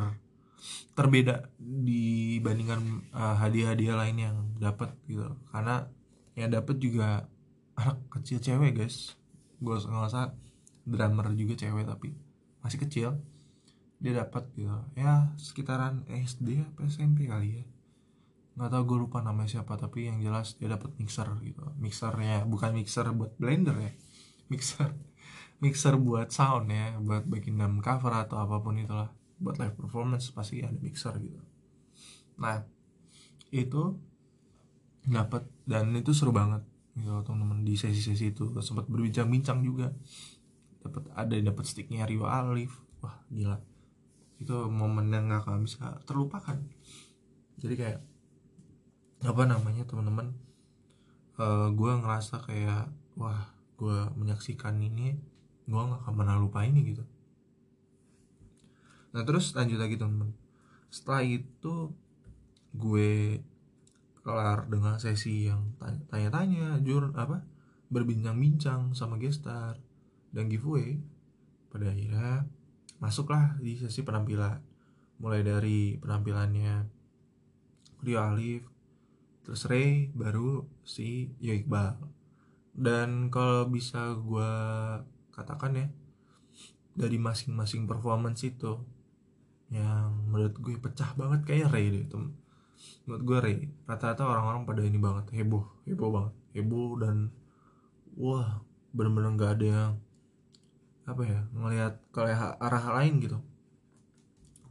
terbeda 0.93 1.53
dibandingkan 1.61 2.81
uh, 3.13 3.37
hadiah-hadiah 3.39 3.95
lain 3.97 4.17
yang 4.19 4.37
dapat 4.59 4.93
gitu. 5.07 5.33
Karena 5.49 5.87
yang 6.37 6.53
dapat 6.53 6.77
juga 6.77 7.25
anak 7.79 7.97
kecil 8.13 8.43
cewek 8.43 8.77
guys. 8.77 9.15
Gue 9.57 9.79
nggak 9.79 10.11
usah 10.11 10.35
drummer 10.87 11.33
juga 11.33 11.57
cewek 11.57 11.87
tapi 11.87 12.13
masih 12.61 12.79
kecil 12.83 13.07
dia 13.97 14.13
dapat 14.13 14.45
gitu 14.53 14.77
ya 14.93 15.33
sekitaran 15.41 16.05
SD 16.05 16.61
apa 16.61 16.85
SMP 16.85 17.25
kali 17.25 17.61
ya. 17.61 17.63
Nggak 18.57 18.69
tahu 18.73 18.83
gue 18.85 18.97
lupa 19.05 19.21
namanya 19.25 19.57
siapa 19.57 19.73
tapi 19.77 20.09
yang 20.09 20.21
jelas 20.21 20.57
dia 20.57 20.69
dapat 20.69 20.93
mixer 21.01 21.25
gitu. 21.41 21.65
Mixernya 21.81 22.45
bukan 22.45 22.77
mixer 22.77 23.09
buat 23.13 23.33
blender 23.41 23.77
ya. 23.77 23.93
Mixer 24.53 24.93
mixer 25.63 25.97
buat 25.97 26.29
sound 26.29 26.69
ya 26.69 26.93
buat 27.01 27.25
bikin 27.25 27.57
drum 27.57 27.81
cover 27.81 28.13
atau 28.13 28.37
apa 28.37 28.61
pun 28.61 28.77
itulah. 28.77 29.09
Buat 29.41 29.61
live 29.61 29.75
performance 29.77 30.29
pasti 30.29 30.61
ada 30.61 30.77
mixer 30.77 31.17
gitu. 31.17 31.41
Nah 32.37 32.61
itu 33.49 33.97
dapat 35.09 35.45
dan 35.65 35.89
itu 35.97 36.13
seru 36.13 36.29
banget. 36.29 36.61
Gitu 36.93 37.09
teman-teman 37.25 37.65
di 37.65 37.73
sesi-sesi 37.73 38.29
itu. 38.29 38.53
Sempat 38.61 38.85
berbincang-bincang 38.85 39.65
juga. 39.65 39.89
Dapat 40.85 41.13
ada 41.17 41.33
dapat 41.33 41.65
sticknya 41.65 42.05
Rio 42.05 42.29
Alif. 42.29 42.77
Wah 43.01 43.21
gila 43.29 43.76
itu 44.37 44.55
momen 44.69 45.09
yang 45.09 45.29
nggak 45.29 45.45
akan 45.45 45.65
bisa 45.65 46.01
terlupakan. 46.05 46.57
Jadi 47.57 47.73
kayak 47.73 47.99
apa 49.25 49.43
namanya 49.49 49.81
teman-teman 49.89 50.37
uh, 51.41 51.43
eh, 51.43 51.67
gue 51.73 51.91
ngerasa 51.97 52.45
kayak 52.45 52.85
wah 53.17 53.49
gue 53.77 53.97
menyaksikan 54.13 54.77
ini 54.77 55.17
gue 55.65 55.81
nggak 55.81 56.05
akan 56.05 56.13
pernah 56.13 56.37
lupa 56.37 56.61
ini 56.65 56.85
gitu. 56.85 57.03
Nah 59.13 59.25
terus 59.25 59.57
lanjut 59.57 59.81
lagi 59.81 59.97
teman-teman. 59.97 60.37
Setelah 60.93 61.25
itu 61.25 61.91
gue 62.77 63.41
kelar 64.21 64.69
dengan 64.69 65.01
sesi 65.01 65.49
yang 65.49 65.73
tanya-tanya 66.11 66.77
jur 66.83 67.09
apa 67.15 67.41
berbincang-bincang 67.87 68.93
sama 68.93 69.17
gestar 69.17 69.81
dan 70.29 70.45
giveaway. 70.45 71.01
Pada 71.67 71.91
akhirnya 71.91 72.47
masuklah 72.97 73.57
di 73.61 73.77
sesi 73.77 74.01
penampilan 74.01 74.57
mulai 75.17 75.41
dari 75.41 75.97
penampilannya 75.97 76.85
Rio 78.05 78.19
Alif 78.21 78.63
terus 79.41 79.65
Ray 79.65 80.11
baru 80.11 80.67
si 80.83 81.31
Yo 81.39 81.55
Iqbal. 81.55 81.97
Dan 82.77 83.33
kalau 83.33 83.65
bisa 83.71 84.13
gue 84.13 84.51
katakan 85.33 85.73
ya 85.73 85.87
dari 86.93 87.17
masing-masing 87.17 87.89
performance 87.89 88.45
itu 88.45 88.77
yang 89.73 90.13
menurut 90.29 90.57
gue 90.59 90.75
pecah 90.77 91.15
banget 91.17 91.47
kayak 91.47 91.73
Ray 91.73 91.89
deh 91.89 92.05
temen 92.07 92.37
menurut 93.07 93.23
gue 93.23 93.37
Ray 93.39 93.59
rata-rata 93.89 94.27
orang-orang 94.27 94.63
pada 94.67 94.81
ini 94.85 94.99
banget 95.01 95.31
heboh 95.33 95.65
heboh 95.87 96.09
banget. 96.11 96.33
Heboh 96.57 96.89
dan 97.01 97.31
wah 98.17 98.61
bener-bener 98.91 99.31
nggak 99.37 99.51
ada 99.61 99.65
yang 99.65 99.91
apa 101.07 101.23
ya 101.23 101.39
ngelihat 101.55 102.03
ke 102.11 102.19
arah 102.59 102.85
lain 102.99 103.23
gitu. 103.23 103.39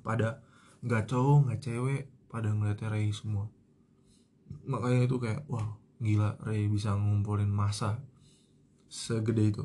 Pada 0.04 0.44
nggak 0.84 1.08
cowok 1.08 1.48
nggak 1.48 1.60
cewek 1.64 2.02
pada 2.28 2.52
ngeliat 2.52 2.84
Ray 2.92 3.08
semua. 3.16 3.48
Makanya 4.68 5.08
itu 5.08 5.16
kayak 5.16 5.48
wah 5.48 5.80
gila 5.96 6.36
Ray 6.44 6.68
bisa 6.68 6.92
ngumpulin 6.92 7.48
masa 7.48 8.04
segede 8.92 9.48
itu. 9.48 9.64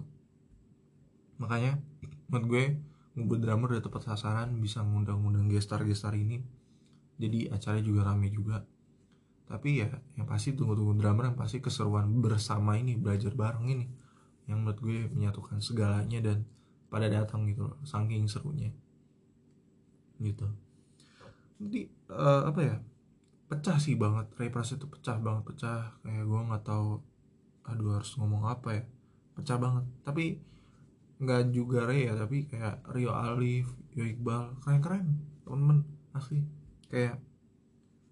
Makanya 1.43 1.75
menurut 2.31 2.47
gue 2.47 2.63
ngumpul 3.19 3.37
drummer 3.43 3.75
udah 3.75 3.83
tepat 3.83 4.07
sasaran 4.07 4.55
bisa 4.63 4.79
ngundang-ngundang 4.79 5.51
gestar-gestar 5.51 6.15
ini. 6.15 6.39
Jadi 7.19 7.51
acaranya 7.51 7.83
juga 7.83 8.01
rame 8.07 8.31
juga. 8.31 8.63
Tapi 9.51 9.83
ya 9.83 9.91
yang 10.15 10.23
pasti 10.23 10.55
tunggu-tunggu 10.55 10.95
drummer 10.95 11.27
yang 11.27 11.37
pasti 11.37 11.59
keseruan 11.59 12.07
bersama 12.23 12.79
ini 12.79 12.95
belajar 12.95 13.35
bareng 13.35 13.67
ini. 13.67 13.85
Yang 14.47 14.57
menurut 14.63 14.79
gue 14.79 14.99
menyatukan 15.11 15.59
segalanya 15.59 16.23
dan 16.23 16.47
pada 16.91 17.07
datang 17.07 17.47
gitu 17.47 17.71
loh 17.71 17.79
saking 17.87 18.27
serunya. 18.27 18.67
Gitu. 20.19 20.43
Jadi 21.63 21.87
uh, 22.11 22.51
apa 22.51 22.59
ya 22.59 22.75
pecah 23.47 23.79
sih 23.79 23.95
banget 23.95 24.27
Repras 24.35 24.75
itu 24.75 24.83
pecah 24.91 25.15
banget 25.15 25.47
pecah. 25.47 25.95
Kayak 26.03 26.27
gue 26.27 26.41
nggak 26.51 26.63
tahu 26.67 26.99
aduh 27.63 27.95
harus 27.95 28.11
ngomong 28.19 28.43
apa 28.51 28.69
ya 28.75 28.83
pecah 29.39 29.55
banget. 29.55 29.87
Tapi 30.03 30.25
nggak 31.23 31.55
juga 31.55 31.87
Ray 31.87 32.11
ya 32.11 32.13
tapi 32.19 32.43
kayak 32.43 32.83
Rio 32.91 33.15
Alif 33.15 33.71
Yo 33.95 34.03
Iqbal 34.03 34.59
keren 34.59 34.83
keren 34.83 35.07
temen-temen 35.47 35.87
asli. 36.11 36.43
Kayak 36.91 37.23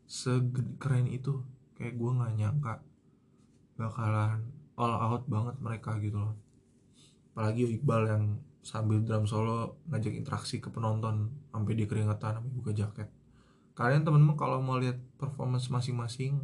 sekeren 0.07 1.05
itu 1.11 1.43
kayak 1.75 1.99
gue 1.99 2.11
nggak 2.15 2.33
nyangka 2.39 2.73
bakalan 3.75 4.47
all 4.79 4.95
out 4.95 5.23
banget 5.27 5.55
mereka 5.59 5.99
gitu 5.99 6.15
loh. 6.15 6.35
Apalagi 7.35 7.75
Iqbal 7.75 8.07
yang 8.07 8.23
sambil 8.59 9.01
drum 9.01 9.23
solo 9.23 9.79
ngajak 9.87 10.13
interaksi 10.13 10.59
ke 10.59 10.67
penonton 10.69 11.31
sampai 11.49 11.73
dia 11.75 11.87
keringetan 11.87 12.39
sampai 12.39 12.51
buka 12.51 12.71
jaket. 12.75 13.07
Kalian 13.73 14.03
temen-temen 14.03 14.35
kalau 14.35 14.59
mau 14.59 14.75
lihat 14.75 14.99
performance 15.15 15.71
masing-masing 15.71 16.43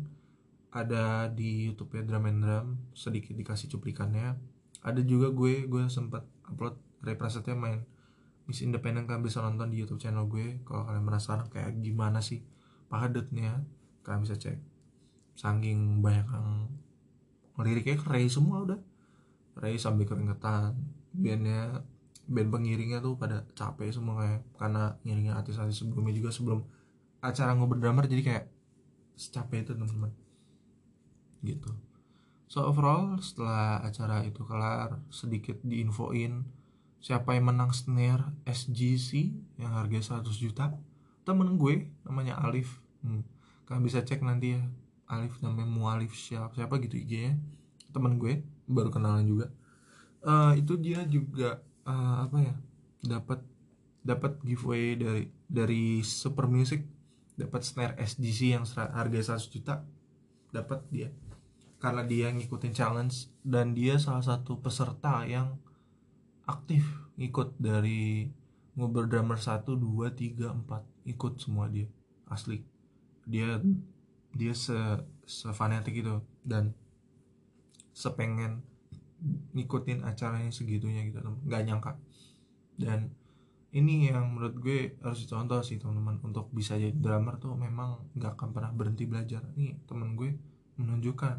ada 0.72 1.32
di 1.32 1.72
YouTube 1.72 1.96
ya 1.96 2.04
drum 2.04 2.28
and 2.28 2.40
drum 2.44 2.68
sedikit 2.96 3.36
dikasih 3.36 3.68
cuplikannya. 3.72 4.40
Ada 4.84 5.04
juga 5.04 5.32
gue 5.32 5.68
gue 5.68 5.84
sempat 5.92 6.24
upload 6.48 6.80
representnya 7.04 7.56
main 7.56 7.84
Miss 8.46 8.62
Independent 8.62 9.10
kalian 9.10 9.26
bisa 9.26 9.42
nonton 9.42 9.74
di 9.74 9.82
YouTube 9.82 10.00
channel 10.00 10.30
gue. 10.30 10.62
Kalau 10.64 10.86
kalian 10.86 11.04
penasaran 11.04 11.48
kayak 11.50 11.82
gimana 11.82 12.22
sih 12.22 12.46
padatnya 12.88 13.66
kalian 14.06 14.22
bisa 14.24 14.36
cek. 14.38 14.60
Saking 15.36 16.00
banyak 16.00 16.28
yang 16.32 16.72
liriknya 17.60 18.00
ke 18.00 18.08
Ray 18.08 18.32
semua 18.32 18.64
udah. 18.64 18.80
Ray 19.60 19.80
sambil 19.80 20.08
keringetan 20.08 20.76
bandnya 21.16 21.84
band 22.26 22.50
pengiringnya 22.50 23.00
tuh 23.02 23.18
pada 23.18 23.46
capek 23.54 23.94
semua 23.94 24.22
kayak 24.22 24.42
karena 24.58 24.84
ngiringnya 25.06 25.34
artis-artis 25.38 25.82
sebelumnya 25.86 26.14
juga 26.14 26.30
sebelum 26.34 26.60
acara 27.22 27.54
ngobrol 27.54 27.82
drummer 27.82 28.06
jadi 28.06 28.24
kayak 28.26 28.46
secapek 29.18 29.66
itu 29.66 29.72
teman-teman. 29.74 30.12
Gitu. 31.46 31.70
So 32.46 32.66
overall 32.70 33.18
setelah 33.22 33.82
acara 33.82 34.22
itu 34.26 34.46
kelar 34.46 35.02
sedikit 35.10 35.58
diinfoin 35.66 36.46
siapa 37.02 37.38
yang 37.38 37.54
menang 37.54 37.74
snare 37.74 38.34
SGC 38.46 39.34
yang 39.62 39.74
harga 39.74 40.22
100 40.22 40.30
juta. 40.38 40.74
Temen 41.26 41.58
gue 41.58 41.90
namanya 42.06 42.38
Alif. 42.42 42.82
Hmm. 43.06 43.22
kalian 43.66 43.82
bisa 43.82 44.06
cek 44.06 44.22
nanti 44.22 44.58
ya 44.58 44.62
Alif 45.10 45.42
namanya 45.42 45.70
Mualif 45.70 46.14
siapa 46.14 46.54
siapa 46.54 46.78
gitu 46.82 47.02
IG 47.02 47.12
nya 47.30 47.34
temen 47.94 48.18
gue 48.18 48.46
baru 48.66 48.90
kenalan 48.90 49.26
juga. 49.26 49.48
Uh, 50.26 50.58
itu 50.58 50.74
dia 50.82 51.06
juga 51.06 51.62
uh, 51.86 52.26
apa 52.26 52.38
ya 52.42 52.56
dapat 53.06 53.40
dapat 54.06 54.38
giveaway 54.46 54.98
dari 54.98 55.24
dari 55.50 55.84
Super 56.06 56.46
Music. 56.46 56.86
Dapat 57.36 57.62
snare 57.68 57.96
SGC 58.00 58.56
yang 58.56 58.64
harga 58.78 59.36
100 59.36 59.52
juta. 59.54 59.84
Dapat 60.54 60.88
dia. 60.88 61.10
Karena 61.82 62.06
dia 62.06 62.32
ngikutin 62.32 62.72
challenge. 62.72 63.28
Dan 63.44 63.76
dia 63.76 64.00
salah 64.00 64.24
satu 64.24 64.62
peserta 64.62 65.26
yang 65.28 65.60
aktif 66.48 66.86
ngikut 67.20 67.60
dari 67.60 68.30
ngobrol 68.78 69.10
drummer 69.10 69.36
1, 69.36 69.68
2, 69.68 70.16
3, 70.16 70.64
4 70.64 71.12
ikut 71.12 71.34
semua 71.42 71.68
dia. 71.68 71.92
Asli. 72.32 72.64
Dia 73.28 73.60
dia 74.32 74.54
se, 74.56 74.78
se 75.28 75.52
fanatik 75.52 76.00
itu. 76.00 76.24
Dan 76.40 76.72
sepengen 77.92 78.64
ngikutin 79.56 80.06
acaranya 80.06 80.52
segitunya 80.54 81.06
gitu 81.10 81.20
nggak 81.22 81.62
nyangka. 81.66 81.98
Dan 82.76 83.12
ini 83.76 84.08
yang 84.08 84.32
menurut 84.32 84.56
gue 84.62 84.96
harus 85.04 85.26
dicontoh 85.26 85.60
sih 85.60 85.76
teman-teman. 85.82 86.22
Untuk 86.24 86.48
bisa 86.56 86.80
jadi 86.80 86.96
drummer 86.96 87.36
tuh 87.42 87.58
memang 87.58 88.08
nggak 88.16 88.40
akan 88.40 88.50
pernah 88.56 88.72
berhenti 88.72 89.04
belajar. 89.04 89.44
Nih 89.60 89.76
temen 89.84 90.16
gue 90.16 90.36
menunjukkan 90.80 91.34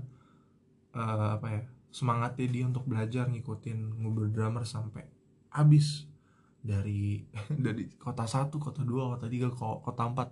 uh, 0.96 1.40
apa 1.40 1.46
ya 1.49 1.62
semangatnya 1.92 2.46
dia 2.53 2.64
untuk 2.68 2.85
belajar 2.85 3.25
ngikutin 3.33 4.05
ngobrol 4.05 4.29
drummer 4.29 4.68
sampai 4.68 5.07
habis. 5.55 6.05
Dari 6.66 7.22
dari 7.64 7.87
kota 7.96 8.27
satu 8.27 8.59
kota 8.59 8.83
dua 8.83 9.16
kota 9.16 9.31
tiga 9.31 9.49
kota 9.57 10.03
empat. 10.05 10.29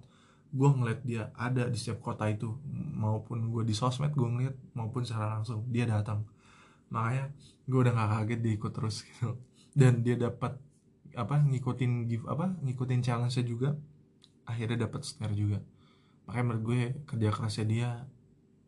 Gue 0.55 0.71
ngeliat 0.71 1.01
dia 1.03 1.35
ada 1.35 1.67
di 1.67 1.79
setiap 1.79 2.05
kota 2.05 2.29
itu. 2.29 2.53
Maupun 2.95 3.49
gue 3.49 3.63
di 3.65 3.75
sosmed 3.75 4.13
gue 4.13 4.29
ngeliat 4.29 4.57
maupun 4.77 5.07
secara 5.07 5.41
langsung 5.41 5.67
dia 5.73 5.89
datang 5.89 6.34
makanya 6.95 7.35
gue 7.67 7.79
udah 7.83 7.93
gak 7.99 8.11
kaget 8.15 8.41
dia 8.47 8.53
ikut 8.55 8.73
terus 8.73 8.97
gitu. 9.03 9.35
Dan 9.75 10.07
dia 10.07 10.15
dapat 10.15 10.55
apa 11.19 11.35
ngikutin 11.43 12.07
give 12.07 12.27
apa 12.31 12.55
ngikutin 12.63 13.03
challenge 13.03 13.43
juga. 13.43 13.75
Akhirnya 14.47 14.87
dapat 14.87 15.03
snare 15.03 15.35
juga. 15.35 15.59
Makanya 16.31 16.45
menurut 16.47 16.63
gue 16.63 16.81
kerja 17.11 17.29
kerasnya 17.35 17.67
dia 17.67 17.89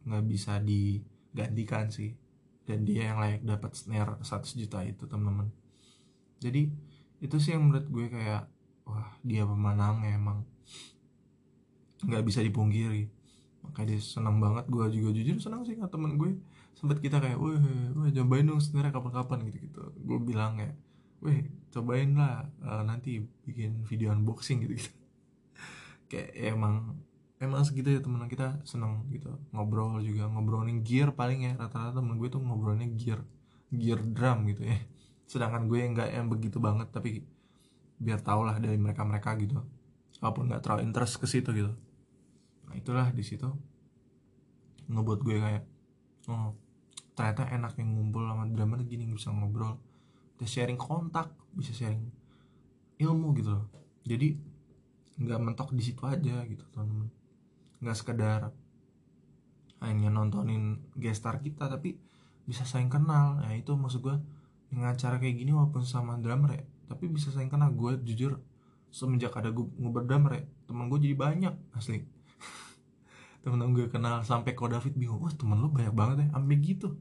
nggak 0.03 0.25
bisa 0.27 0.59
digantikan 0.59 1.87
sih. 1.95 2.19
Dan 2.67 2.83
dia 2.83 3.15
yang 3.15 3.23
layak 3.23 3.47
dapat 3.47 3.79
snare 3.79 4.19
100 4.19 4.59
juta 4.59 4.83
itu 4.83 5.07
teman-teman. 5.07 5.55
Jadi 6.43 6.67
itu 7.23 7.37
sih 7.39 7.55
yang 7.55 7.71
menurut 7.71 7.87
gue 7.87 8.07
kayak 8.11 8.51
wah 8.83 9.15
dia 9.23 9.47
pemenang 9.47 10.03
emang. 10.03 10.43
Nggak 12.03 12.25
bisa 12.27 12.43
dipungkiri. 12.43 13.07
Makanya 13.62 13.95
dia 13.95 14.01
senang 14.03 14.43
banget. 14.43 14.67
Gue 14.67 14.91
juga 14.91 15.15
jujur 15.15 15.39
senang 15.39 15.62
sih 15.62 15.79
sama 15.79 15.87
temen 15.87 16.19
gue 16.19 16.35
sempet 16.77 17.01
kita 17.01 17.19
kayak 17.19 17.41
wah 17.41 17.57
wah 17.97 18.09
cobain 18.12 18.45
dong 18.45 18.61
sebenarnya 18.61 18.93
kapan-kapan 18.93 19.39
gitu 19.49 19.59
gitu 19.65 19.83
gue 19.97 20.19
bilang 20.21 20.61
ya 20.61 20.71
weh 21.25 21.49
cobain 21.73 22.12
lah 22.12 22.45
uh, 22.61 22.85
nanti 22.85 23.25
bikin 23.49 23.83
video 23.89 24.12
unboxing 24.12 24.61
gitu 24.69 24.85
gitu 24.85 24.93
kayak 26.12 26.31
ya 26.37 26.53
emang 26.53 27.01
emang 27.37 27.61
segitu 27.65 27.93
ya 27.93 28.01
temen 28.01 28.25
kita 28.29 28.61
seneng 28.65 29.05
gitu. 29.12 29.29
Ngobrol 29.53 30.01
juga 30.01 30.29
ngobrolin 30.29 30.81
gear 30.81 31.12
paling 31.12 31.45
ya 31.45 31.53
rata-rata 31.57 32.01
temen 32.01 32.17
gue 32.17 32.29
tuh 32.33 32.41
ngobrolnya 32.41 32.89
gear 32.97 33.21
gear 33.69 34.01
drum 34.01 34.49
gitu 34.49 34.65
ya. 34.65 34.79
Sedangkan 35.29 35.69
gue 35.69 35.81
nggak 35.81 36.09
yang 36.17 36.27
begitu 36.33 36.57
banget 36.57 36.89
tapi 36.93 37.25
biar 37.97 38.21
tau 38.21 38.45
lah 38.45 38.57
dari 38.57 38.81
mereka 38.81 39.05
mereka 39.05 39.37
gitu. 39.37 39.61
Walaupun 40.21 40.49
nggak 40.49 40.62
terlalu 40.65 40.81
interest 40.89 41.21
ke 41.21 41.27
situ 41.29 41.51
gitu. 41.53 41.73
Nah 42.69 42.75
itulah 42.77 43.12
di 43.12 43.25
situ. 43.25 43.49
Ngebuat 44.89 45.21
gue 45.21 45.37
kayak 45.37 45.65
oh 46.33 46.57
ternyata 47.16 47.48
enak 47.48 47.81
yang 47.81 47.96
ngumpul 47.96 48.29
sama 48.29 48.44
drummer 48.52 48.85
gini 48.85 49.09
bisa 49.09 49.33
ngobrol 49.33 49.81
bisa 50.37 50.61
sharing 50.61 50.76
kontak 50.76 51.33
bisa 51.57 51.72
sharing 51.72 52.05
ilmu 53.00 53.33
gitu 53.37 53.57
loh. 53.57 53.66
Jadi 54.05 54.37
nggak 55.16 55.40
mentok 55.40 55.72
di 55.72 55.81
situ 55.81 56.05
aja 56.05 56.44
gitu 56.44 56.64
teman 56.76 57.09
nggak 57.81 57.96
sekedar 57.96 58.52
hanya 59.81 60.09
nontonin 60.12 60.81
gestar 60.96 61.40
kita 61.40 61.72
tapi 61.72 61.96
bisa 62.44 62.68
saling 62.68 62.92
kenal. 62.92 63.40
Ya 63.48 63.57
itu 63.57 63.72
maksud 63.72 64.05
gue 64.05 64.16
dengan 64.68 64.92
acara 64.92 65.16
kayak 65.16 65.40
gini 65.40 65.57
walaupun 65.57 65.88
sama 65.88 66.20
drummer 66.20 66.52
ya 66.52 66.64
tapi 66.85 67.09
bisa 67.09 67.33
saling 67.33 67.48
kenal. 67.48 67.72
Gue 67.72 67.96
jujur 68.05 68.44
semenjak 68.92 69.33
ada 69.37 69.48
gue 69.52 69.64
ngobrol 69.81 70.05
drummer 70.05 70.33
ya 70.37 70.44
teman 70.68 70.92
gue 70.92 71.00
jadi 71.00 71.16
banyak 71.16 71.55
asli 71.72 72.05
temen-temen 73.46 73.78
gue 73.78 73.87
kenal 73.87 74.26
sampai 74.26 74.59
kok 74.59 74.74
David 74.74 74.98
bingung 74.98 75.22
wah 75.22 75.30
temen 75.30 75.62
lu 75.62 75.70
banyak 75.70 75.94
banget 75.94 76.16
ya. 76.26 76.35
Sampai 76.35 76.59
gitu. 76.59 76.98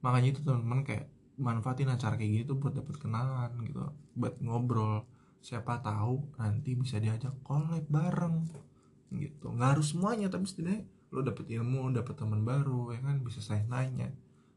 Makanya 0.00 0.28
itu 0.32 0.40
teman-teman 0.40 0.80
kayak 0.88 1.12
manfaatin 1.36 1.92
acara 1.92 2.16
kayak 2.16 2.48
gitu 2.48 2.56
buat 2.56 2.72
dapet 2.72 2.96
kenalan 2.96 3.52
gitu 3.60 3.92
buat 4.16 4.40
ngobrol. 4.40 5.04
Siapa 5.44 5.84
tahu 5.84 6.32
nanti 6.40 6.72
bisa 6.72 6.96
diajak 6.96 7.36
collab 7.44 7.84
bareng 7.92 8.48
gitu. 9.20 9.52
Nggak 9.52 9.76
harus 9.76 9.92
semuanya 9.92 10.32
tapi 10.32 10.48
setidaknya 10.48 10.88
lo 11.12 11.20
dapet 11.20 11.44
ilmu 11.52 11.92
dapet 11.92 12.16
teman 12.16 12.40
baru 12.40 12.96
ya 12.96 13.04
kan? 13.04 13.20
Bisa 13.20 13.44
saya 13.44 13.60
nanya. 13.68 14.08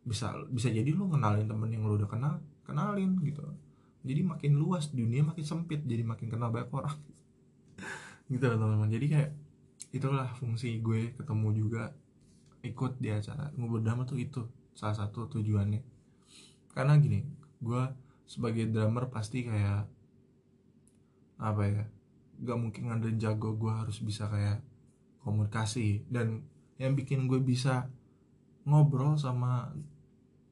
Bisa 0.08 0.32
bisa 0.48 0.72
jadi 0.72 0.88
lo 0.96 1.12
kenalin 1.12 1.52
temen 1.52 1.68
yang 1.68 1.84
lo 1.84 2.00
udah 2.00 2.08
kenal 2.08 2.40
kenalin 2.64 3.20
gitu. 3.28 3.44
Jadi 4.08 4.24
makin 4.24 4.56
luas 4.56 4.96
dunia 4.96 5.28
makin 5.28 5.44
sempit 5.44 5.84
jadi 5.84 6.08
makin 6.08 6.32
kenal 6.32 6.48
banyak 6.48 6.72
orang. 6.72 6.96
Gitu 8.32 8.46
teman-teman. 8.46 8.88
Jadi 8.88 9.06
kayak 9.12 9.32
itulah 9.90 10.30
fungsi 10.38 10.78
gue 10.80 11.18
ketemu 11.18 11.48
juga 11.56 11.94
ikut 12.62 13.02
di 13.02 13.10
acara. 13.10 13.50
Ngobrol 13.56 13.82
drama 13.82 14.06
tuh 14.06 14.20
itu 14.22 14.46
salah 14.78 14.96
satu 14.96 15.26
tujuannya. 15.32 15.82
Karena 16.74 16.98
gini 17.02 17.26
gue 17.60 17.84
sebagai 18.30 18.70
drummer 18.70 19.10
pasti 19.10 19.44
kayak 19.44 19.90
apa 21.40 21.64
ya 21.66 21.84
gak 22.40 22.60
mungkin 22.60 22.92
ngandelin 22.92 23.20
jago 23.20 23.56
gue 23.56 23.72
harus 23.74 23.98
bisa 24.04 24.30
kayak 24.30 24.62
komunikasi. 25.26 26.06
Dan 26.06 26.46
yang 26.78 26.94
bikin 26.94 27.26
gue 27.26 27.42
bisa 27.42 27.90
ngobrol 28.64 29.18
sama 29.18 29.74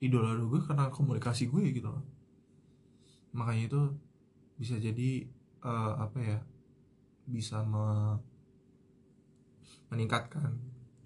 idola 0.02 0.34
gue 0.38 0.62
karena 0.65 0.89
komunikasi 0.89 1.47
gue 1.50 1.63
gitu 1.71 1.93
loh. 1.93 2.06
Makanya 3.38 3.63
itu 3.69 3.82
bisa 4.58 4.82
jadi 4.82 5.30
uh, 5.62 6.02
apa 6.02 6.17
ya 6.17 6.39
bisa 7.30 7.62
meningkatkan 9.91 10.60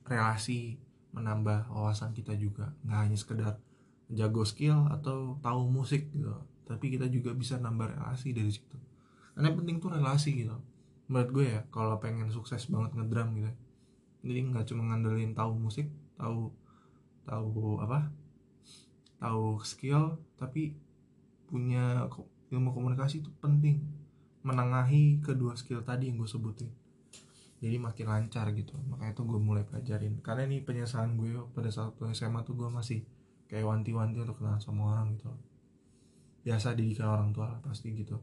relasi 0.08 0.82
menambah 1.12 1.70
wawasan 1.72 2.15
kita 2.15 2.34
juga. 2.36 2.74
Nggak 2.86 3.00
hanya 3.00 3.17
sekedar 3.17 3.54
jago 4.12 4.44
skill 4.44 4.88
atau 4.91 5.39
tahu 5.39 5.72
musik 5.72 6.12
gitu 6.12 6.36
tapi 6.62 6.88
kita 6.88 7.12
juga 7.12 7.36
bisa 7.36 7.60
nambah 7.60 8.00
relasi 8.00 8.32
dari 8.32 8.48
situ. 8.48 8.80
Karena 9.36 9.52
yang 9.52 9.60
penting 9.60 9.78
tuh 9.84 9.91
relasi 9.91 10.39
gitu. 10.39 10.56
Menurut 11.12 11.30
gue 11.36 11.46
ya 11.52 11.62
kalau 11.67 12.00
pengen 12.00 12.32
sukses 12.32 12.63
banget 12.72 12.96
ngedrum 12.96 13.36
gitu 13.36 13.52
jadi 14.22 14.39
nggak 14.54 14.65
cuma 14.70 14.94
ngandelin 14.94 15.34
tahu 15.34 15.58
musik 15.58 15.89
tahu 16.17 16.54
tahu 17.26 17.82
apa 17.82 18.13
tahu 19.17 19.58
skill 19.65 20.22
tapi 20.38 20.78
punya 21.50 22.10
ilmu 22.50 22.72
komunikasi 22.74 23.22
itu 23.22 23.30
penting. 23.44 23.84
Menengahi 24.41 25.22
kedua 25.22 25.54
skill 25.54 25.86
tadi 25.86 26.10
yang 26.10 26.17
gue 26.17 26.26
sebutin 26.26 26.70
jadi 27.62 27.78
makin 27.78 28.10
lancar 28.10 28.50
gitu. 28.58 28.74
Makanya 28.89 29.13
tuh 29.13 29.30
gue 29.30 29.38
mulai 29.38 29.62
pelajarin. 29.62 30.17
Karena 30.26 30.50
ini 30.50 30.65
penyesalan 30.65 31.13
gue 31.13 31.38
pada 31.54 31.69
saat 31.69 31.93
SMA 32.17 32.41
tuh 32.41 32.58
gue 32.58 32.69
masih 32.74 33.06
kayak 33.45 33.69
wanti-wanti 33.69 34.17
untuk 34.17 34.41
kenal 34.41 34.58
sama 34.58 34.97
orang 34.97 35.13
gitu. 35.13 35.30
Biasa 36.41 36.74
didikan 36.74 37.13
orang 37.13 37.30
tua 37.30 37.54
lah 37.54 37.62
pasti 37.62 37.93
gitu. 37.93 38.17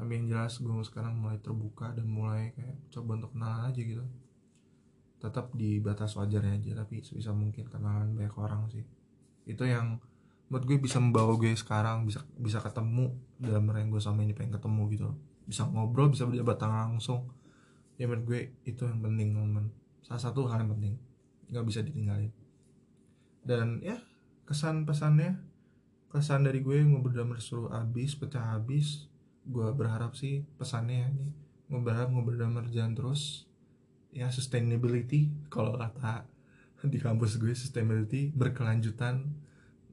Tapi 0.00 0.08
yang 0.08 0.32
jelas 0.32 0.56
gue 0.56 0.72
sekarang 0.88 1.20
mulai 1.20 1.36
terbuka 1.36 1.92
dan 1.92 2.08
mulai 2.08 2.56
kayak 2.56 2.80
coba 2.88 3.20
untuk 3.20 3.36
kenalan 3.36 3.62
aja 3.68 3.80
gitu. 3.84 4.04
Tetap 5.20 5.52
di 5.52 5.76
batas 5.76 6.16
wajarnya 6.16 6.56
aja 6.56 6.80
tapi 6.80 7.04
sebisa 7.04 7.36
mungkin 7.36 7.68
kenalan 7.68 8.16
banyak 8.16 8.36
orang 8.40 8.72
sih. 8.72 8.88
Itu 9.44 9.68
yang 9.68 10.00
menurut 10.48 10.64
gue 10.64 10.78
bisa 10.80 10.96
membawa 10.96 11.36
gue 11.36 11.52
sekarang 11.52 12.08
bisa 12.08 12.24
bisa 12.40 12.64
ketemu 12.64 13.12
dalam 13.36 13.68
gue 13.68 14.00
sama 14.00 14.24
ini 14.24 14.32
pengen 14.32 14.56
ketemu 14.56 14.82
gitu. 14.96 15.08
Bisa 15.44 15.68
ngobrol 15.68 16.08
bisa 16.08 16.24
berjabat 16.24 16.56
tangan 16.56 16.96
langsung 16.96 17.28
ya 17.96 18.04
menurut 18.04 18.24
gue 18.28 18.40
itu 18.68 18.84
yang 18.84 19.00
penting 19.00 19.32
teman 19.32 19.72
salah 20.04 20.22
satu 20.22 20.46
hal 20.46 20.62
yang 20.62 20.72
penting. 20.76 20.94
Nggak 21.50 21.64
bisa 21.66 21.80
ditinggalin. 21.82 22.30
Dan 23.42 23.82
ya 23.82 23.98
kesan 24.46 24.86
pesannya 24.86 25.42
kesan 26.06 26.46
dari 26.46 26.62
gue 26.62 26.78
ngobrol 26.86 27.34
seru 27.42 27.66
habis 27.72 28.14
pecah 28.14 28.54
habis. 28.54 29.10
Gue 29.46 29.66
berharap 29.74 30.14
sih 30.14 30.46
pesannya 30.58 31.10
ini. 31.10 31.28
Gue 31.66 31.82
berharap 31.82 32.14
ngobrol 32.14 32.38
jalan 32.70 32.94
terus. 32.94 33.50
Ya 34.14 34.30
sustainability 34.30 35.28
kalau 35.50 35.76
kata 35.76 36.24
di 36.92 37.02
kampus 37.02 37.42
gue 37.42 37.50
sustainability 37.50 38.30
berkelanjutan. 38.30 39.34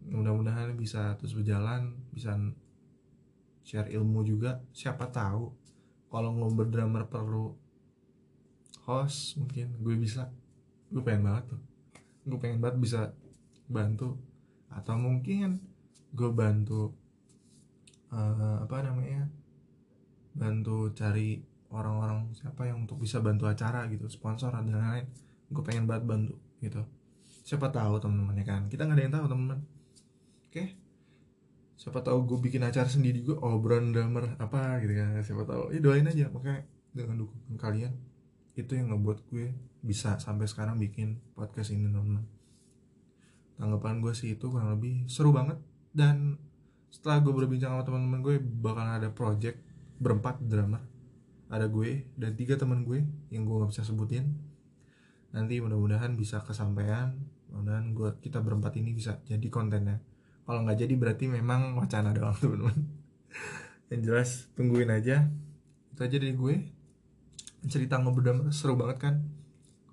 Mudah-mudahan 0.04 0.76
bisa 0.76 1.16
terus 1.16 1.34
berjalan 1.34 1.95
bisa 2.14 2.38
share 3.66 3.89
ilmu 3.89 4.22
juga. 4.28 4.62
Siapa 4.76 5.10
tahu 5.10 5.49
kalau 6.14 6.30
ngobrol 6.38 6.70
drummer 6.70 7.10
perlu 7.10 7.62
host 8.84 9.40
mungkin 9.40 9.80
gue 9.80 9.96
bisa 9.96 10.28
gue 10.92 11.02
pengen 11.02 11.28
banget 11.28 11.56
tuh. 11.56 11.62
Gue 12.28 12.40
pengen 12.40 12.60
banget 12.60 12.78
bisa 12.80 13.02
bantu. 13.68 14.20
Atau 14.70 15.00
mungkin 15.00 15.62
gue 16.14 16.30
bantu 16.30 16.94
uh, 18.14 18.62
apa 18.62 18.86
namanya 18.86 19.26
bantu 20.34 20.94
cari 20.94 21.42
orang-orang 21.74 22.30
siapa 22.38 22.70
yang 22.70 22.86
untuk 22.86 23.02
bisa 23.02 23.18
bantu 23.18 23.50
acara 23.50 23.90
gitu 23.90 24.06
sponsor 24.12 24.54
dan 24.54 24.70
lain-lain. 24.70 25.08
Gue 25.50 25.64
pengen 25.66 25.88
banget 25.90 26.04
bantu 26.06 26.36
gitu. 26.60 26.84
Siapa 27.44 27.72
tahu 27.72 28.00
teman-teman 28.00 28.40
ya 28.40 28.46
kan. 28.46 28.62
Kita 28.68 28.86
nggak 28.88 28.98
ada 29.00 29.04
yang 29.04 29.16
tahu 29.16 29.26
teman-teman 29.32 29.60
oke? 30.50 30.64
Siapa 31.74 32.00
tahu 32.00 32.18
gue 32.24 32.40
bikin 32.40 32.64
acara 32.64 32.88
sendiri 32.88 33.26
gue 33.26 33.36
brand 33.36 33.92
drummer 33.92 34.38
apa 34.38 34.80
gitu 34.84 34.94
kan. 34.96 35.20
Siapa 35.24 35.44
tahu. 35.48 35.74
Ya 35.74 35.80
doain 35.80 36.06
aja 36.06 36.30
makanya 36.30 36.68
dengan 36.94 37.26
dukungan 37.26 37.58
kalian 37.58 38.12
itu 38.54 38.78
yang 38.78 38.93
ngebuat 38.93 39.20
gue 39.34 39.54
bisa 39.82 40.22
sampai 40.22 40.45
sekarang 40.45 40.78
bikin 40.78 41.18
podcast 41.34 41.74
ini 41.74 41.89
teman 41.89 42.24
tanggapan 43.58 44.01
gue 44.01 44.14
sih 44.18 44.36
itu 44.36 44.49
kurang 44.49 44.74
lebih 44.76 45.06
seru 45.08 45.32
banget. 45.32 45.56
Dan 45.93 46.38
setelah 46.89 47.22
gue 47.22 47.34
berbincang 47.34 47.78
sama 47.78 47.86
teman-teman 47.86 48.20
gue 48.22 48.36
bakalan 48.41 48.97
ada 48.97 49.10
project 49.14 49.62
berempat 50.01 50.41
drama 50.41 50.82
ada 51.54 51.70
gue 51.70 52.10
dan 52.18 52.34
tiga 52.34 52.58
teman 52.58 52.82
gue 52.82 53.06
yang 53.30 53.45
gue 53.45 53.56
nggak 53.62 53.70
bisa 53.70 53.86
sebutin. 53.86 54.34
Nanti 55.38 55.62
mudah-mudahan 55.62 56.18
bisa 56.18 56.41
kesampaian. 56.41 57.14
Mudah-mudahan 57.54 57.93
gue 57.93 58.10
kita 58.26 58.41
berempat 58.41 58.74
ini 58.82 58.89
bisa 58.97 59.22
jadi 59.22 59.45
kontennya. 59.54 60.01
Kalau 60.49 60.66
nggak 60.66 60.82
jadi 60.82 60.93
berarti 60.97 61.30
memang 61.30 61.78
wacana 61.78 62.10
doang 62.10 62.34
teman-teman. 62.41 62.78
Yang 63.93 64.01
jelas 64.01 64.30
tungguin 64.58 64.89
aja. 64.89 65.30
Itu 65.93 66.01
aja 66.01 66.18
dari 66.18 66.34
gue 66.34 66.56
cerita 67.68 67.99
ngobrol 67.99 68.51
seru 68.51 68.76
banget 68.76 68.97
kan? 68.99 69.16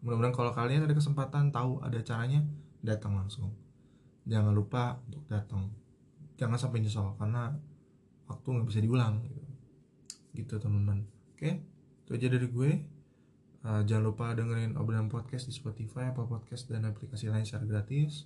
Mudah-mudahan 0.01 0.35
kalau 0.35 0.53
kalian 0.57 0.89
ada 0.89 0.97
kesempatan 0.97 1.53
tahu 1.53 1.79
ada 1.85 2.01
caranya 2.01 2.41
datang 2.81 3.15
langsung. 3.15 3.53
Jangan 4.25 4.53
lupa 4.57 4.97
untuk 5.07 5.25
datang. 5.29 5.69
Jangan 6.41 6.57
sampai 6.57 6.81
nyesel 6.81 7.13
karena 7.21 7.53
waktu 8.31 8.47
nggak 8.49 8.67
bisa 8.71 8.81
diulang 8.81 9.21
gitu, 9.29 9.43
gitu 10.41 10.55
teman-teman. 10.57 11.05
Oke? 11.37 11.61
Itu 12.07 12.11
aja 12.17 12.27
dari 12.33 12.49
gue. 12.49 12.71
Uh, 13.61 13.85
jangan 13.85 14.05
lupa 14.09 14.33
dengerin 14.33 14.73
obrolan 14.81 15.13
podcast 15.13 15.45
di 15.45 15.53
Spotify, 15.53 16.09
Apple 16.09 16.25
Podcast, 16.25 16.65
dan 16.73 16.89
aplikasi 16.89 17.29
lain 17.29 17.45
secara 17.45 17.69
gratis. 17.69 18.25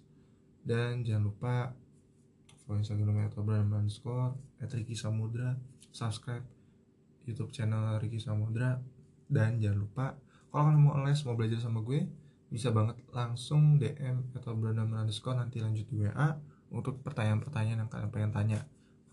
Dan 0.63 1.03
jangan 1.03 1.27
lupa 1.27 1.55
follow 2.65 2.79
Instagram 2.79 3.27
at 3.27 3.35
obrolan 3.35 3.67
underscore, 3.75 4.39
at 4.63 4.71
Ricky 4.71 4.95
Samudra, 4.95 5.59
subscribe 5.91 6.47
YouTube 7.27 7.51
channel 7.51 7.99
Ricky 7.99 8.23
Samudra, 8.23 8.79
dan 9.29 9.59
jangan 9.63 9.79
lupa 9.85 10.07
kalau 10.55 10.71
kalian 10.71 10.87
mau 10.87 10.95
les, 11.03 11.19
mau 11.27 11.35
belajar 11.35 11.59
sama 11.59 11.83
gue, 11.83 12.07
bisa 12.47 12.71
banget 12.71 12.95
langsung 13.11 13.75
DM 13.75 14.31
atau 14.39 14.55
obrolan 14.55 14.87
underscore 14.87 15.35
nanti 15.35 15.59
lanjut 15.59 15.83
di 15.91 16.07
WA 16.07 16.39
untuk 16.71 17.03
pertanyaan-pertanyaan 17.03 17.83
yang 17.83 17.91
kalian 17.91 18.11
pengen 18.15 18.31
tanya. 18.31 18.61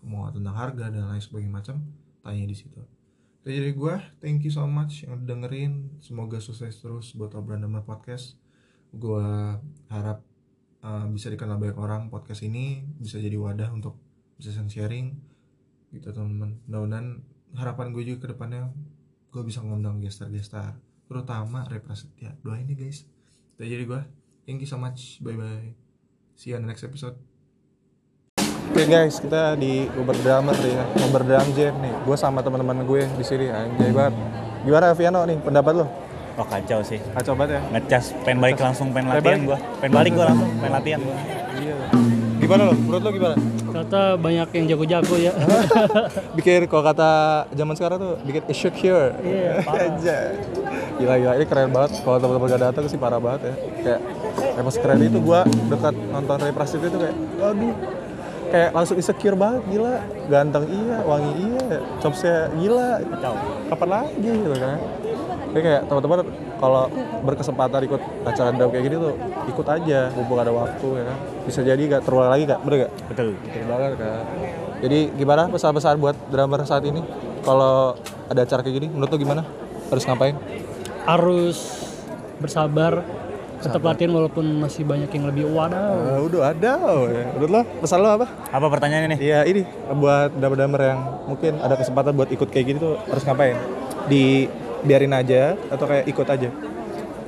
Mau 0.06 0.30
tentang 0.30 0.54
harga 0.54 0.94
dan 0.94 1.02
lain 1.02 1.18
sebagainya 1.18 1.50
macam 1.50 1.82
tanya 2.22 2.46
di 2.46 2.54
situ. 2.54 2.78
Jadi 3.42 3.74
gue 3.74 3.94
thank 4.22 4.46
you 4.46 4.54
so 4.54 4.62
much 4.70 5.02
yang 5.02 5.18
udah 5.18 5.26
dengerin. 5.34 5.98
Semoga 5.98 6.38
sukses 6.38 6.78
terus 6.78 7.10
buat 7.18 7.34
obrolan 7.34 7.66
podcast. 7.82 8.38
Gue 8.94 9.58
harap 9.90 10.22
uh, 10.86 11.10
bisa 11.10 11.26
dikenal 11.26 11.58
banyak 11.58 11.74
orang 11.74 12.06
podcast 12.06 12.46
ini 12.46 12.86
bisa 13.02 13.18
jadi 13.18 13.34
wadah 13.34 13.74
untuk 13.74 13.98
bisa 14.38 14.54
sharing 14.70 15.18
gitu 15.90 16.06
teman-teman. 16.14 16.62
Mudah-mudahan 16.70 17.18
harapan 17.58 17.90
gue 17.90 18.14
juga 18.14 18.30
ke 18.30 18.38
depannya 18.38 18.70
gue 19.32 19.42
bisa 19.48 19.64
ngundang 19.64 19.96
gestar-gestar 20.04 20.76
terutama 21.08 21.64
Reprasetya 21.64 22.36
doain 22.44 22.68
ya 22.68 22.76
guys 22.76 23.08
jadi 23.56 23.88
gue 23.88 24.00
thank 24.44 24.60
you 24.60 24.68
so 24.68 24.76
much 24.76 25.16
bye 25.24 25.32
bye 25.32 25.72
see 26.36 26.52
you 26.52 26.60
on 26.60 26.68
the 26.68 26.70
next 26.70 26.84
episode 26.84 27.16
Oke 28.72 28.88
okay 28.88 29.04
guys, 29.04 29.20
kita 29.20 29.52
di 29.60 29.84
Uber 30.00 30.16
Drummer 30.24 30.56
ya, 30.56 30.80
Uber 31.04 31.28
Drum 31.28 31.44
Jam 31.52 31.76
nih. 31.84 31.92
Gue 32.08 32.16
sama 32.16 32.40
teman-teman 32.40 32.88
gue 32.88 33.04
di 33.04 33.20
sini 33.20 33.52
anjay 33.52 33.92
banget. 33.92 34.16
Gimana 34.64 34.96
Viano 34.96 35.28
nih 35.28 35.36
pendapat 35.44 35.84
lo? 35.84 35.86
Oh 36.40 36.46
kacau 36.48 36.80
sih. 36.80 36.96
Kacau 37.12 37.36
banget 37.36 37.60
ya. 37.60 37.62
Ngecas, 37.68 38.16
pengen 38.24 38.40
balik 38.40 38.56
langsung, 38.56 38.88
pengen 38.96 39.12
latihan 39.12 39.44
gue. 39.44 39.58
Pengen 39.76 39.92
balik 39.92 40.12
gue 40.16 40.24
langsung, 40.24 40.48
pengen 40.56 40.72
latihan 40.72 41.00
gue. 41.04 41.16
Iya. 41.60 42.01
Gimana 42.52 42.68
lo? 42.68 42.76
Menurut 42.76 43.00
lo 43.00 43.10
gimana? 43.16 43.36
Kata 43.72 44.02
banyak 44.20 44.48
yang 44.52 44.64
jago-jago 44.68 45.16
ya. 45.16 45.32
bikin 46.36 46.68
kalau 46.68 46.84
kata 46.84 47.10
zaman 47.56 47.72
sekarang 47.80 47.96
tuh 47.96 48.12
bikin 48.28 48.44
here. 48.76 49.16
Iya. 49.24 49.64
Gila 51.00 51.14
gila 51.16 51.32
ini 51.40 51.46
keren 51.48 51.72
banget. 51.72 52.04
Kalau 52.04 52.20
teman-teman 52.20 52.52
gak 52.52 52.62
datang 52.68 52.84
sih 52.92 53.00
parah 53.00 53.16
banget 53.16 53.48
ya. 53.48 53.54
Kayak 53.80 54.00
emang 54.60 54.74
keren 54.76 55.00
itu 55.00 55.18
gua 55.24 55.48
dekat 55.48 55.94
nonton 56.12 56.36
Ray 56.44 56.52
Prasetyo 56.52 56.92
itu 56.92 56.98
kayak 57.00 57.16
aduh 57.40 57.74
kayak 58.52 58.70
langsung 58.76 58.96
insecure 59.00 59.32
banget 59.32 59.64
gila 59.72 59.96
ganteng 60.28 60.68
iya 60.68 61.00
wangi 61.08 61.32
iya 61.40 61.80
chopsnya 62.04 62.52
gila 62.60 63.00
kapan 63.72 63.88
lagi 63.88 64.28
gitu 64.28 64.56
kan 64.60 64.76
Tapi 65.52 65.60
kayak 65.68 65.84
teman-teman 65.84 66.24
kalau 66.56 66.88
berkesempatan 67.28 67.84
ikut 67.84 68.00
acara 68.24 68.48
drum 68.56 68.72
kayak 68.72 68.84
gini 68.88 68.96
tuh 68.96 69.12
ikut 69.52 69.66
aja 69.68 70.08
mumpung 70.16 70.40
ada 70.40 70.48
waktu 70.48 70.88
ya 70.96 71.04
kan? 71.12 71.18
Bisa 71.44 71.60
jadi 71.60 71.82
gak 71.92 72.08
terulang 72.08 72.32
lagi 72.32 72.48
gak 72.48 72.60
bener 72.64 72.88
gak 72.88 72.92
Betul. 73.12 73.36
betul 73.36 73.62
banget 73.68 73.92
kan? 74.00 74.24
Jadi 74.80 74.98
gimana 75.12 75.42
pesan-pesan 75.52 76.00
buat 76.00 76.16
drummer 76.32 76.64
saat 76.64 76.88
ini? 76.88 77.04
Kalau 77.44 77.92
ada 78.32 78.40
acara 78.40 78.64
kayak 78.64 78.76
gini 78.80 78.88
menurut 78.88 79.12
lo 79.12 79.18
gimana? 79.20 79.42
Harus 79.92 80.08
ngapain? 80.08 80.40
Harus 81.04 81.58
bersabar, 82.40 83.04
tetap 83.62 83.82
latihan 83.84 84.10
walaupun 84.10 84.42
masih 84.58 84.82
banyak 84.82 85.06
yang 85.12 85.24
lebih 85.30 85.44
wadaw. 85.52 85.94
Uh, 85.94 86.20
udah 86.26 86.50
ada 86.50 86.72
ya. 87.12 87.24
menurut 87.36 87.50
lo 87.52 87.60
pesan 87.78 88.00
lo 88.00 88.08
apa? 88.16 88.26
Apa 88.50 88.66
pertanyaannya 88.72 89.08
nih? 89.14 89.18
Iya 89.20 89.38
ini. 89.46 89.62
Buat 89.94 90.34
drummer-drummer 90.34 90.82
yang 90.82 91.00
mungkin 91.30 91.52
ada 91.62 91.78
kesempatan 91.78 92.16
buat 92.16 92.32
ikut 92.32 92.48
kayak 92.50 92.66
gini 92.72 92.78
tuh 92.80 92.96
harus 93.06 93.22
ngapain? 93.22 93.54
Di 94.10 94.50
biarin 94.82 95.14
aja 95.14 95.54
atau 95.70 95.86
kayak 95.86 96.04
ikut 96.06 96.28
aja 96.28 96.50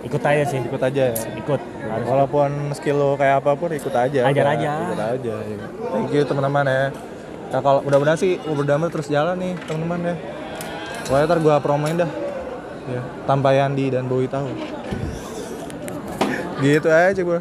Ikut 0.04 0.20
aja 0.20 0.44
sih. 0.44 0.60
ikut 0.60 0.82
aja 0.84 1.02
ya 1.10 1.16
Ikut. 1.40 1.60
Harus. 1.64 2.04
Walaupun 2.04 2.50
skill 2.76 3.00
lo 3.00 3.16
kayak 3.16 3.40
apa 3.40 3.56
pun 3.56 3.72
ikut 3.72 3.88
aja. 3.88 4.20
Ajar 4.28 4.44
udah. 4.44 4.52
aja. 4.52 4.70
Ikut 4.84 5.00
aja. 5.00 5.34
ya. 5.40 5.56
Thank 5.80 6.12
you 6.12 6.22
teman-teman 6.28 6.64
ya. 6.68 6.84
Nah 7.48 7.60
kalau 7.64 7.80
mudah-mudahan 7.80 8.20
sih 8.20 8.36
Uber 8.44 8.68
Damar 8.68 8.92
terus 8.92 9.08
jalan 9.08 9.32
nih 9.40 9.56
teman-teman 9.64 10.12
ya. 10.12 10.14
Pokoknya 11.08 11.24
ntar 11.24 11.38
gua 11.40 11.56
promoin 11.56 11.96
dah. 11.96 12.10
Ya, 12.84 13.00
tanpa 13.24 13.56
Yandi 13.56 13.96
dan 13.96 14.04
Bowie 14.04 14.28
tahu. 14.28 14.52
Gitu 16.60 16.88
aja 16.92 17.20
gua. 17.24 17.40